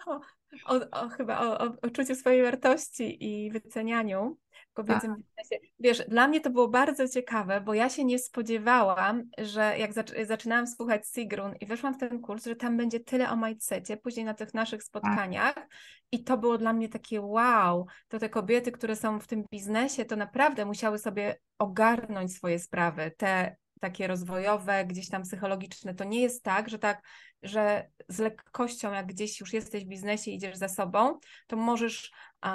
[0.06, 0.20] O,
[0.66, 4.38] o, o, chyba o, o, o czuciu swojej wartości i wycenianiu
[4.74, 5.18] kobiecym tak.
[5.18, 5.68] biznesie.
[5.80, 9.92] Wiesz, dla mnie to było bardzo ciekawe, bo ja się nie spodziewałam, że jak
[10.26, 14.26] zaczynałam słuchać Sigrun i weszłam w ten kurs, że tam będzie tyle o mindsetie, później
[14.26, 15.70] na tych naszych spotkaniach tak.
[16.12, 20.06] i to było dla mnie takie wow, to te kobiety, które są w tym biznesie,
[20.06, 25.94] to naprawdę musiały sobie ogarnąć swoje sprawy, te takie rozwojowe, gdzieś tam psychologiczne.
[25.94, 27.02] To nie jest tak, że tak,
[27.44, 32.12] że z lekkością, jak gdzieś już jesteś w biznesie, idziesz za sobą, to możesz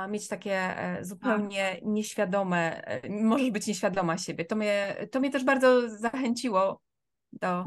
[0.09, 1.84] mieć takie e, zupełnie tak.
[1.84, 4.45] nieświadome, e, możesz być nieświadoma siebie.
[4.45, 6.80] To mnie, to mnie też bardzo zachęciło
[7.32, 7.64] do.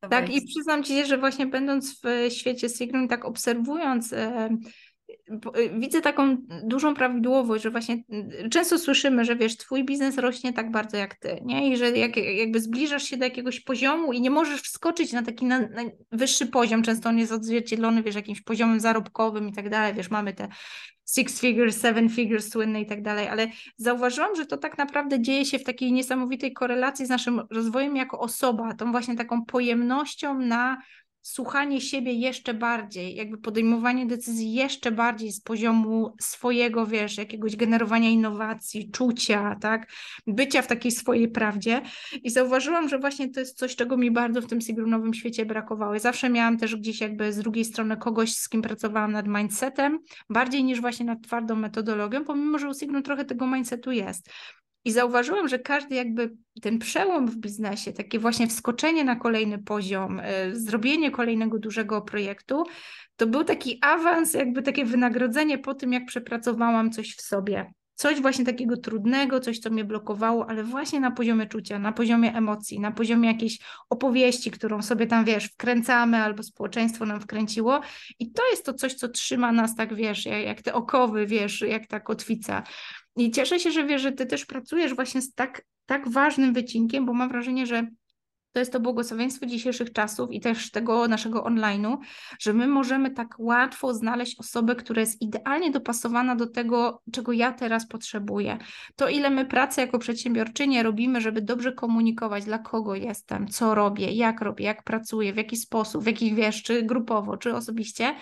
[0.00, 4.14] Tak, tak i przyznam Ci, że właśnie będąc w świecie Sigrun, tak obserwując
[5.78, 7.94] widzę taką dużą prawidłowość, że właśnie
[8.44, 11.72] y, często słyszymy, że wiesz, twój biznes rośnie tak bardzo jak ty, nie?
[11.72, 15.44] I że jak, jakby zbliżasz się do jakiegoś poziomu i nie możesz wskoczyć na taki
[15.44, 19.94] na, na wyższy poziom, często on jest odzwierciedlony, wiesz, jakimś poziomem zarobkowym i tak dalej,
[19.94, 20.48] wiesz, mamy te
[21.14, 25.44] six figures, seven figures słynne i tak dalej, ale zauważyłam, że to tak naprawdę dzieje
[25.44, 30.82] się w takiej niesamowitej korelacji z naszym rozwojem jako osoba, tą właśnie taką pojemnością na
[31.22, 38.08] słuchanie siebie jeszcze bardziej, jakby podejmowanie decyzji jeszcze bardziej z poziomu swojego, wiesz, jakiegoś generowania
[38.08, 39.92] innowacji, czucia, tak,
[40.26, 41.82] bycia w takiej swojej prawdzie
[42.22, 45.98] i zauważyłam, że właśnie to jest coś, czego mi bardzo w tym sigrunowym świecie brakowało.
[45.98, 49.98] zawsze miałam też gdzieś jakby z drugiej strony kogoś, z kim pracowałam nad mindsetem,
[50.30, 54.30] bardziej niż właśnie nad twardą metodologią, pomimo, że u Sigrun trochę tego mindsetu jest.
[54.84, 60.20] I zauważyłam, że każdy jakby ten przełom w biznesie, takie właśnie wskoczenie na kolejny poziom,
[60.20, 62.64] y, zrobienie kolejnego dużego projektu,
[63.16, 67.72] to był taki awans, jakby takie wynagrodzenie po tym, jak przepracowałam coś w sobie.
[68.00, 72.34] Coś właśnie takiego trudnego, coś, co mnie blokowało, ale właśnie na poziomie czucia, na poziomie
[72.34, 73.58] emocji, na poziomie jakiejś
[73.90, 77.80] opowieści, którą sobie tam, wiesz, wkręcamy albo społeczeństwo nam wkręciło.
[78.18, 81.86] I to jest to coś, co trzyma nas tak, wiesz, jak te okowy, wiesz, jak
[81.86, 82.62] ta kotwica.
[83.16, 87.06] I cieszę się, że wiesz, że ty też pracujesz właśnie z tak, tak ważnym wycinkiem,
[87.06, 87.86] bo mam wrażenie, że
[88.52, 91.96] to jest to błogosławieństwo dzisiejszych czasów i też tego naszego online'u,
[92.40, 97.52] że my możemy tak łatwo znaleźć osobę, która jest idealnie dopasowana do tego, czego ja
[97.52, 98.58] teraz potrzebuję.
[98.96, 104.12] To, ile my pracy jako przedsiębiorczynie robimy, żeby dobrze komunikować, dla kogo jestem, co robię,
[104.12, 108.14] jak robię, jak pracuję, w jaki sposób, w jakich wiesz, czy grupowo, czy osobiście,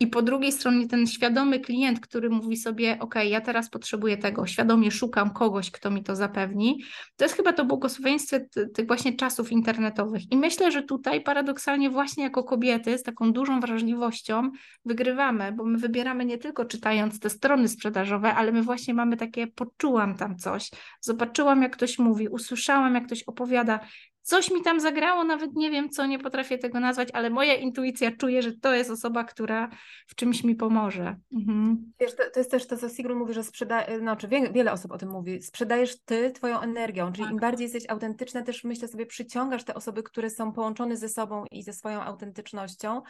[0.00, 4.46] i po drugiej stronie ten świadomy klient, który mówi sobie, OK, ja teraz potrzebuję tego,
[4.46, 6.82] świadomie szukam kogoś, kto mi to zapewni.
[7.16, 8.36] To jest chyba to błogosławieństwo
[8.74, 10.32] tych właśnie czasów internetowych.
[10.32, 14.50] I myślę, że tutaj paradoksalnie właśnie jako kobiety z taką dużą wrażliwością
[14.84, 19.46] wygrywamy, bo my wybieramy nie tylko czytając te strony sprzedażowe, ale my właśnie mamy takie,
[19.46, 20.70] poczułam tam coś,
[21.00, 23.80] zobaczyłam jak ktoś mówi, usłyszałam jak ktoś opowiada
[24.22, 28.16] coś mi tam zagrało, nawet nie wiem co, nie potrafię tego nazwać, ale moja intuicja
[28.16, 29.68] czuje, że to jest osoba, która
[30.06, 31.16] w czymś mi pomoże.
[31.32, 31.92] Mhm.
[32.00, 34.72] Wiesz, to, to, jest też to, co Sigrun mówi, że sprzedaje, no, czy wie, wiele
[34.72, 37.32] osób o tym mówi, sprzedajesz ty twoją energią, czyli tak.
[37.32, 41.44] im bardziej jesteś autentyczna, też myślę sobie, przyciągasz te osoby, które są połączone ze sobą
[41.50, 43.02] i ze swoją autentycznością,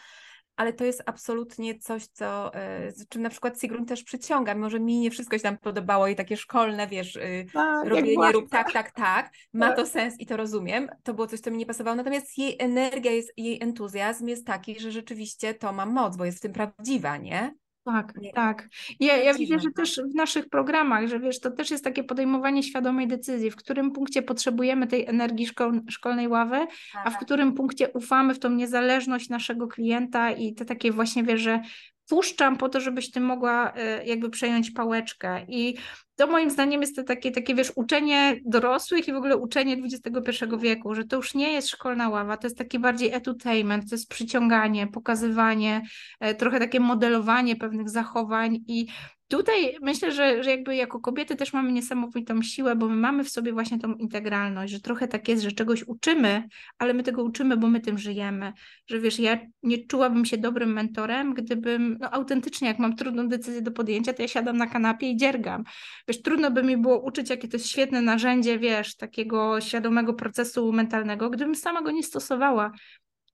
[0.57, 4.71] ale to jest absolutnie coś, co, e, z czym na przykład Sigrun też przyciąga, mimo
[4.71, 8.51] że mi nie wszystko się tam podobało i takie szkolne, wiesz, y, tak, robienie rób
[8.51, 9.77] tak, tak, tak, ma tak.
[9.77, 13.11] to sens i to rozumiem, to było coś, co mi nie pasowało, natomiast jej energia,
[13.11, 17.17] jest, jej entuzjazm jest taki, że rzeczywiście to ma moc, bo jest w tym prawdziwa,
[17.17, 17.55] nie?
[17.85, 18.69] Tak, nie, tak.
[19.01, 22.63] Ja, ja widzę, że też w naszych programach, że wiesz, to też jest takie podejmowanie
[22.63, 26.67] świadomej decyzji, w którym punkcie potrzebujemy tej energii szkol, szkolnej ławy,
[27.05, 31.41] a w którym punkcie ufamy w tą niezależność naszego klienta i te takie właśnie, wiesz,
[31.41, 31.61] że
[32.09, 35.45] puszczam po to, żebyś ty mogła e, jakby przejąć pałeczkę.
[35.49, 35.77] I
[36.17, 40.45] to moim zdaniem jest to takie, takie, wiesz, uczenie dorosłych i w ogóle uczenie XXI
[40.59, 44.09] wieku, że to już nie jest szkolna ława, to jest taki bardziej edutainment, to jest
[44.09, 45.83] przyciąganie, pokazywanie,
[46.21, 48.87] e, trochę takie modelowanie pewnych zachowań i
[49.33, 53.31] tutaj myślę, że, że jakby jako kobiety też mamy niesamowitą siłę, bo my mamy w
[53.31, 57.57] sobie właśnie tą integralność, że trochę tak jest, że czegoś uczymy, ale my tego uczymy,
[57.57, 58.53] bo my tym żyjemy.
[58.87, 63.63] Że wiesz, ja nie czułabym się dobrym mentorem, gdybym, no autentycznie, jak mam trudną decyzję
[63.63, 65.65] do podjęcia, to ja siadam na kanapie i dziergam.
[66.09, 70.73] Wiesz, trudno by mi było uczyć, jakie to jest świetne narzędzie, wiesz, takiego świadomego procesu
[70.73, 72.73] mentalnego, gdybym sama go nie stosowała.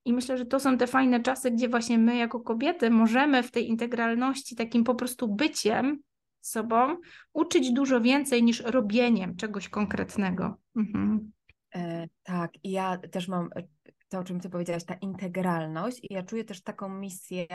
[0.09, 3.51] I myślę, że to są te fajne czasy, gdzie właśnie my jako kobiety możemy w
[3.51, 5.99] tej integralności, takim po prostu byciem
[6.41, 6.97] sobą,
[7.33, 10.57] uczyć dużo więcej niż robieniem czegoś konkretnego.
[10.77, 11.33] Mhm.
[11.75, 13.63] E, tak, i ja też mam e,
[14.09, 17.47] to, o czym ty powiedziałaś, ta integralność, i ja czuję też taką misję,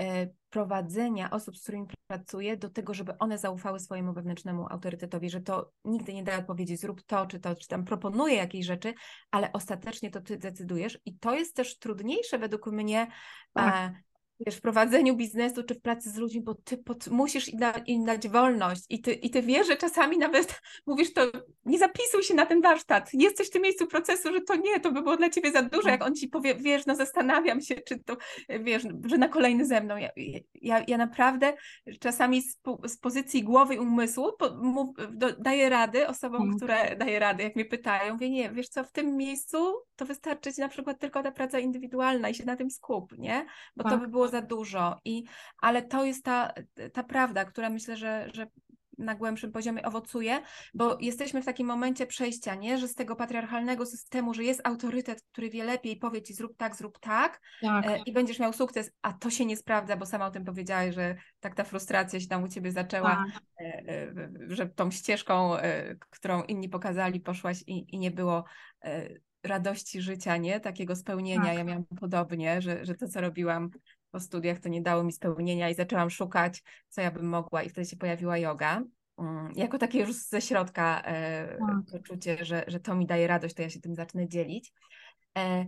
[0.00, 5.40] E, prowadzenia osób, z którymi pracuję, do tego, żeby one zaufały swojemu wewnętrznemu autorytetowi, że
[5.40, 8.94] to nigdy nie da odpowiedzieć, zrób to, czy to, czy tam proponuję jakieś rzeczy,
[9.30, 10.98] ale ostatecznie to ty decydujesz.
[11.04, 13.06] I to jest też trudniejsze według mnie
[13.52, 13.92] tak.
[14.46, 17.72] Wiesz, w prowadzeniu biznesu czy w pracy z ludźmi, bo ty pod, musisz im, da,
[17.86, 21.22] im, dać wolność i ty, i ty wiesz, że czasami nawet mówisz to,
[21.64, 24.92] nie zapisuj się na ten warsztat, jesteś w tym miejscu procesu, że to nie, to
[24.92, 27.98] by było dla ciebie za dużo, jak on ci powie, wiesz, no zastanawiam się, czy
[28.04, 28.16] to,
[28.60, 29.96] wiesz, że na kolejny ze mną.
[29.96, 30.08] Ja,
[30.54, 31.52] ja, ja naprawdę
[32.00, 36.56] czasami z, z pozycji głowy i umysłu po, mów, do, daję rady osobom, mm.
[36.56, 40.52] które daję rady, jak mnie pytają, mówię, nie, wiesz co, w tym miejscu to wystarczy
[40.52, 43.46] ci na przykład tylko ta praca indywidualna i się na tym skup, nie?
[43.76, 43.92] Bo tak.
[43.92, 44.98] to by było za dużo.
[45.04, 45.24] I,
[45.58, 46.52] ale to jest ta,
[46.92, 48.46] ta prawda, która myślę, że, że
[49.00, 50.42] na głębszym poziomie owocuje,
[50.74, 52.78] bo jesteśmy w takim momencie przejścia, nie?
[52.78, 56.76] że z tego patriarchalnego systemu, że jest autorytet, który wie lepiej, powie ci zrób tak,
[56.76, 57.86] zrób tak, tak.
[57.86, 60.94] E, i będziesz miał sukces, a to się nie sprawdza, bo sama o tym powiedziałaś,
[60.94, 63.42] że tak ta frustracja się tam u ciebie zaczęła, tak.
[63.60, 64.14] e, e,
[64.46, 65.52] że tą ścieżką,
[66.10, 68.44] którą inni pokazali, poszłaś i, i nie było
[69.42, 70.60] radości życia, nie?
[70.60, 71.44] Takiego spełnienia.
[71.44, 71.58] Tak.
[71.58, 73.70] Ja miałam podobnie, że, że to, co robiłam
[74.10, 77.68] po studiach, to nie dało mi spełnienia i zaczęłam szukać, co ja bym mogła i
[77.68, 78.82] wtedy się pojawiła yoga.
[79.18, 81.92] Mm, jako takie już ze środka e, tak.
[81.92, 84.72] poczucie, że, że to mi daje radość, to ja się tym zacznę dzielić.
[85.38, 85.66] E,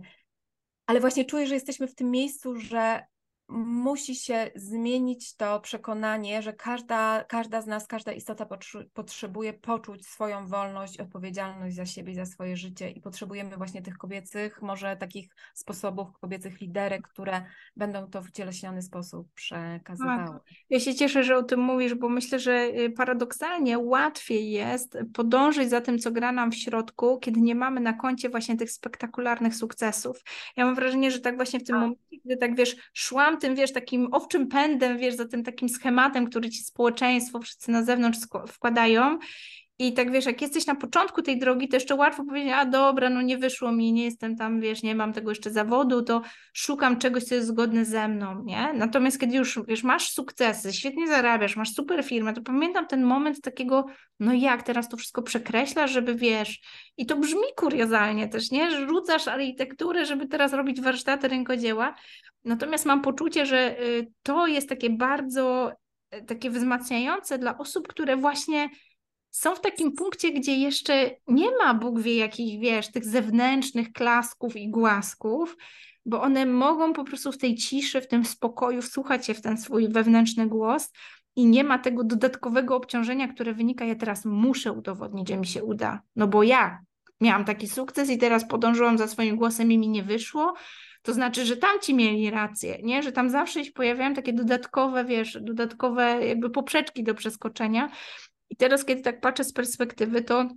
[0.85, 3.05] ale właśnie czuję, że jesteśmy w tym miejscu, że
[3.53, 8.47] musi się zmienić to przekonanie, że każda, każda z nas, każda istota
[8.93, 14.61] potrzebuje poczuć swoją wolność, odpowiedzialność za siebie, za swoje życie i potrzebujemy właśnie tych kobiecych,
[14.61, 17.45] może takich sposobów, kobiecych liderek, które
[17.75, 20.27] będą to w cieleśniony sposób przekazywały.
[20.27, 20.41] Tak.
[20.69, 25.69] Ja się cieszę, że o tym mówisz, bo myślę, że y, paradoksalnie łatwiej jest podążyć
[25.69, 29.55] za tym, co gra nam w środku, kiedy nie mamy na koncie właśnie tych spektakularnych
[29.55, 30.23] sukcesów.
[30.57, 31.81] Ja mam wrażenie, że tak właśnie w tym tak.
[31.81, 36.29] momencie, gdy tak wiesz, szłam tym, wiesz, takim owczym pędem, wiesz, za tym takim schematem,
[36.29, 39.19] który ci społeczeństwo, wszyscy na zewnątrz wkładają.
[39.79, 43.09] I tak wiesz, jak jesteś na początku tej drogi, to jeszcze łatwo powiedzieć, a dobra,
[43.09, 46.21] no nie wyszło mi, nie jestem tam, wiesz, nie mam tego jeszcze zawodu, to
[46.53, 48.73] szukam czegoś, co jest zgodne ze mną, nie?
[48.73, 53.41] Natomiast kiedy już, wiesz, masz sukcesy, świetnie zarabiasz, masz super firmę, to pamiętam ten moment
[53.41, 53.85] takiego,
[54.19, 56.61] no jak teraz to wszystko przekreślasz, żeby, wiesz,
[56.97, 58.87] i to brzmi kuriozalnie też, nie?
[58.87, 61.95] Rzucasz architekturę, żeby teraz robić warsztaty rękodzieła,
[62.43, 65.71] Natomiast mam poczucie, że y, to jest takie bardzo
[66.15, 68.69] y, takie wzmacniające dla osób, które właśnie
[69.33, 74.55] są w takim punkcie, gdzie jeszcze nie ma Bóg wie jakich, wiesz, tych zewnętrznych klasków
[74.55, 75.57] i głasków,
[76.05, 79.57] bo one mogą po prostu w tej ciszy, w tym spokoju wsłuchać się w ten
[79.57, 80.91] swój wewnętrzny głos
[81.35, 85.63] i nie ma tego dodatkowego obciążenia, które wynika, ja teraz muszę udowodnić, że mi się
[85.63, 86.79] uda, no bo ja
[87.21, 90.53] miałam taki sukces i teraz podążyłam za swoim głosem i mi nie wyszło,
[91.01, 93.03] to znaczy, że tamci mieli rację, nie?
[93.03, 97.89] Że tam zawsze się pojawiają takie dodatkowe, wiesz, dodatkowe jakby poprzeczki do przeskoczenia.
[98.53, 100.49] I teraz, kiedy tak patrzę z perspektywy, to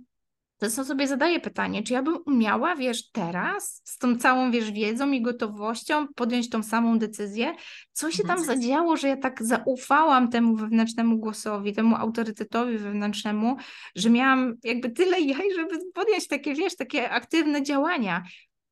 [0.57, 5.11] to sobie zadaję pytanie, czy ja bym umiała, wiesz, teraz z tą całą, wiesz, wiedzą
[5.11, 7.53] i gotowością podjąć tą samą decyzję?
[7.91, 8.45] Co się tam mhm.
[8.45, 13.55] zadziało, że ja tak zaufałam temu wewnętrznemu głosowi, temu autorytetowi wewnętrznemu,
[13.95, 18.23] że miałam jakby tyle jaj, żeby podjąć takie, wiesz, takie aktywne działania.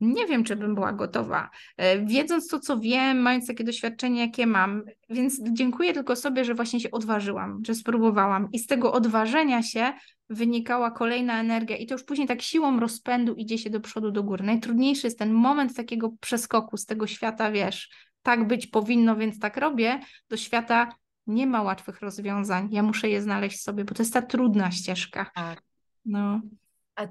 [0.01, 1.49] Nie wiem, czy bym była gotowa.
[1.77, 6.53] E, wiedząc to, co wiem, mając takie doświadczenie, jakie mam, więc dziękuję tylko sobie, że
[6.53, 8.51] właśnie się odważyłam, że spróbowałam.
[8.51, 9.93] I z tego odważenia się
[10.29, 14.23] wynikała kolejna energia, i to już później tak siłą rozpędu idzie się do przodu, do
[14.23, 14.43] góry.
[14.43, 17.89] Najtrudniejszy jest ten moment takiego przeskoku z tego świata, wiesz,
[18.21, 20.95] tak być powinno, więc tak robię, do świata
[21.27, 22.69] nie ma łatwych rozwiązań.
[22.71, 25.31] Ja muszę je znaleźć sobie, bo to jest ta trudna ścieżka.
[25.35, 25.63] Tak.
[26.05, 26.41] No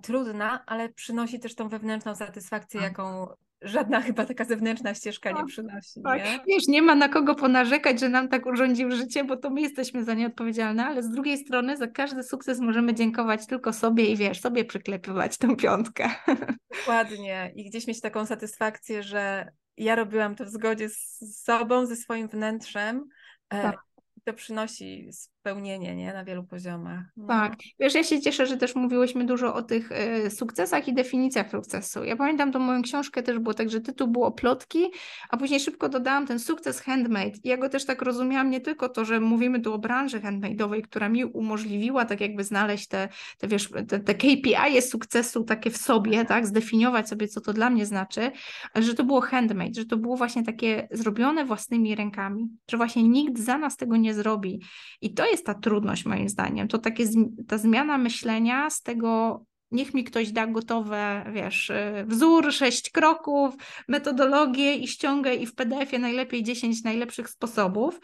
[0.03, 2.91] trudna, ale przynosi też tą wewnętrzną satysfakcję, tak.
[2.91, 3.27] jaką
[3.63, 6.03] żadna chyba taka zewnętrzna ścieżka nie tak, przynosi.
[6.05, 6.25] Tak.
[6.25, 6.41] Nie?
[6.47, 10.05] Wiesz, nie ma na kogo ponarzekać, że nam tak urządził życie, bo to my jesteśmy
[10.05, 14.17] za nie odpowiedzialne, ale z drugiej strony za każdy sukces możemy dziękować tylko sobie i
[14.17, 16.11] wiesz, sobie przyklepywać tą piątkę.
[16.79, 17.53] Dokładnie.
[17.57, 22.29] I gdzieś mieć taką satysfakcję, że ja robiłam to w zgodzie z sobą, ze swoim
[22.29, 23.05] wnętrzem.
[23.51, 23.77] E, tak
[24.25, 25.09] to przynosi
[25.45, 26.13] spełnienie nie?
[26.13, 27.05] na wielu poziomach.
[27.17, 27.27] No.
[27.27, 27.55] Tak.
[27.81, 29.93] Wiesz, ja się cieszę, że też mówiłyśmy dużo o tych
[30.27, 32.05] y, sukcesach i definicjach sukcesu.
[32.05, 34.85] Ja pamiętam tą moją książkę też było tak, że tytuł było plotki,
[35.31, 37.33] a później szybko dodałam ten sukces handmade.
[37.45, 41.09] Ja go też tak rozumiałam nie tylko to, że mówimy tu o branży handmade'owej, która
[41.09, 46.25] mi umożliwiła tak jakby znaleźć te, te wiesz, te, te KPI sukcesu takie w sobie,
[46.25, 48.31] tak, zdefiniować sobie, co to dla mnie znaczy,
[48.75, 53.03] ale że to było handmade, że to było właśnie takie zrobione własnymi rękami, że właśnie
[53.03, 54.61] nikt za nas tego nie zrobi.
[55.01, 56.69] I to jest ta trudność moim zdaniem.
[56.69, 57.05] To takie
[57.49, 63.55] ta zmiana myślenia z tego niech mi ktoś da gotowe, wiesz, y, wzór, sześć kroków,
[63.89, 68.01] metodologię i ściągę i w PDF-ie najlepiej 10 najlepszych sposobów.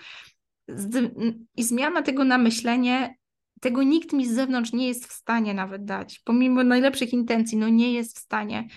[1.57, 3.14] I zmiana tego na myślenie,
[3.61, 7.68] tego nikt mi z zewnątrz nie jest w stanie nawet dać, pomimo najlepszych intencji, no
[7.68, 8.68] nie jest w stanie.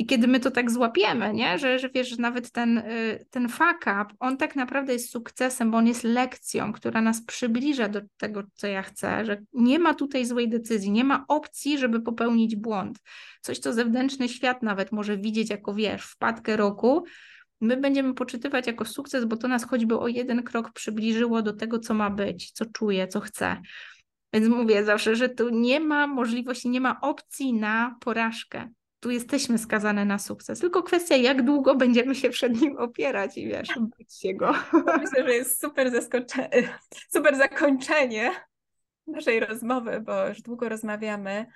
[0.00, 1.58] I kiedy my to tak złapiemy, nie?
[1.58, 5.70] Że, że wiesz, że nawet ten, y, ten fuck up, on tak naprawdę jest sukcesem,
[5.70, 9.94] bo on jest lekcją, która nas przybliża do tego, co ja chcę, że nie ma
[9.94, 12.98] tutaj złej decyzji, nie ma opcji, żeby popełnić błąd.
[13.40, 17.04] Coś, co zewnętrzny świat nawet może widzieć jako, wiesz, wpadkę roku,
[17.60, 21.78] my będziemy poczytywać jako sukces, bo to nas choćby o jeden krok przybliżyło do tego,
[21.78, 23.62] co ma być, co czuję, co chcę.
[24.32, 28.68] Więc mówię zawsze, że tu nie ma możliwości, nie ma opcji na porażkę
[29.00, 30.60] tu jesteśmy skazane na sukces.
[30.60, 34.52] Tylko kwestia, jak długo będziemy się przed nim opierać i wiesz, bać się go.
[34.72, 35.90] Myślę, że jest super,
[37.14, 38.30] super zakończenie
[39.06, 41.46] naszej rozmowy, bo już długo rozmawiamy,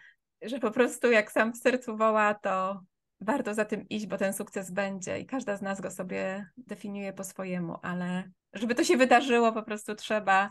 [0.42, 2.80] że po prostu jak sam w sercu woła, to
[3.20, 7.12] warto za tym iść, bo ten sukces będzie i każda z nas go sobie definiuje
[7.12, 10.48] po swojemu, ale żeby to się wydarzyło, po prostu trzeba,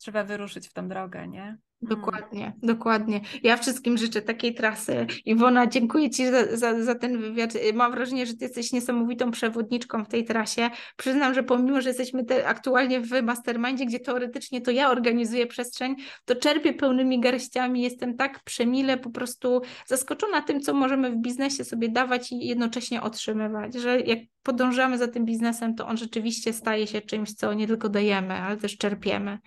[0.00, 1.58] trzeba wyruszyć w tą drogę, nie?
[1.82, 3.20] Dokładnie, dokładnie.
[3.42, 5.06] Ja wszystkim życzę takiej trasy.
[5.24, 7.52] Iwona, dziękuję Ci za, za, za, ten wywiad.
[7.74, 10.70] Mam wrażenie, że Ty jesteś niesamowitą przewodniczką w tej trasie.
[10.96, 16.36] Przyznam, że pomimo, że jesteśmy aktualnie w mastermindzie, gdzie teoretycznie to ja organizuję przestrzeń, to
[16.36, 17.82] czerpię pełnymi garściami.
[17.82, 23.02] Jestem tak przemile po prostu zaskoczona tym, co możemy w biznesie sobie dawać i jednocześnie
[23.02, 27.66] otrzymywać, że jak podążamy za tym biznesem, to on rzeczywiście staje się czymś, co nie
[27.66, 29.38] tylko dajemy, ale też czerpiemy.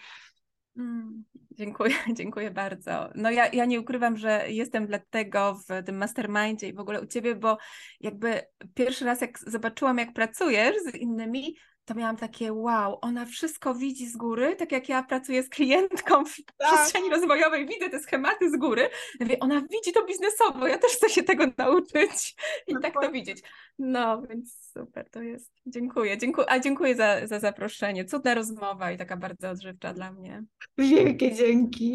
[0.78, 1.24] Mm.
[1.52, 3.10] Dziękuję, dziękuję bardzo.
[3.16, 7.06] No ja, ja nie ukrywam, że jestem dlatego w tym mastermindzie i w ogóle u
[7.06, 7.58] Ciebie, bo
[8.00, 8.42] jakby
[8.74, 11.56] pierwszy raz jak zobaczyłam, jak pracujesz z innymi,
[11.86, 16.26] to miałam takie wow, ona wszystko widzi z góry, tak jak ja pracuję z klientką
[16.26, 16.74] w tak.
[16.74, 18.82] przestrzeni rozwojowej, widzę te schematy z góry.
[19.20, 22.36] Ja mówię, ona widzi to biznesowo, ja też chcę się tego nauczyć
[22.68, 23.42] i tak to widzieć.
[23.80, 25.52] No, więc super to jest.
[25.66, 26.18] Dziękuję.
[26.18, 28.06] Dziękuję a dziękuję za, za zaproszenie.
[28.06, 30.44] Cudna rozmowa i taka bardzo odżywcza dla mnie.
[30.78, 31.92] Wielkie dzięki.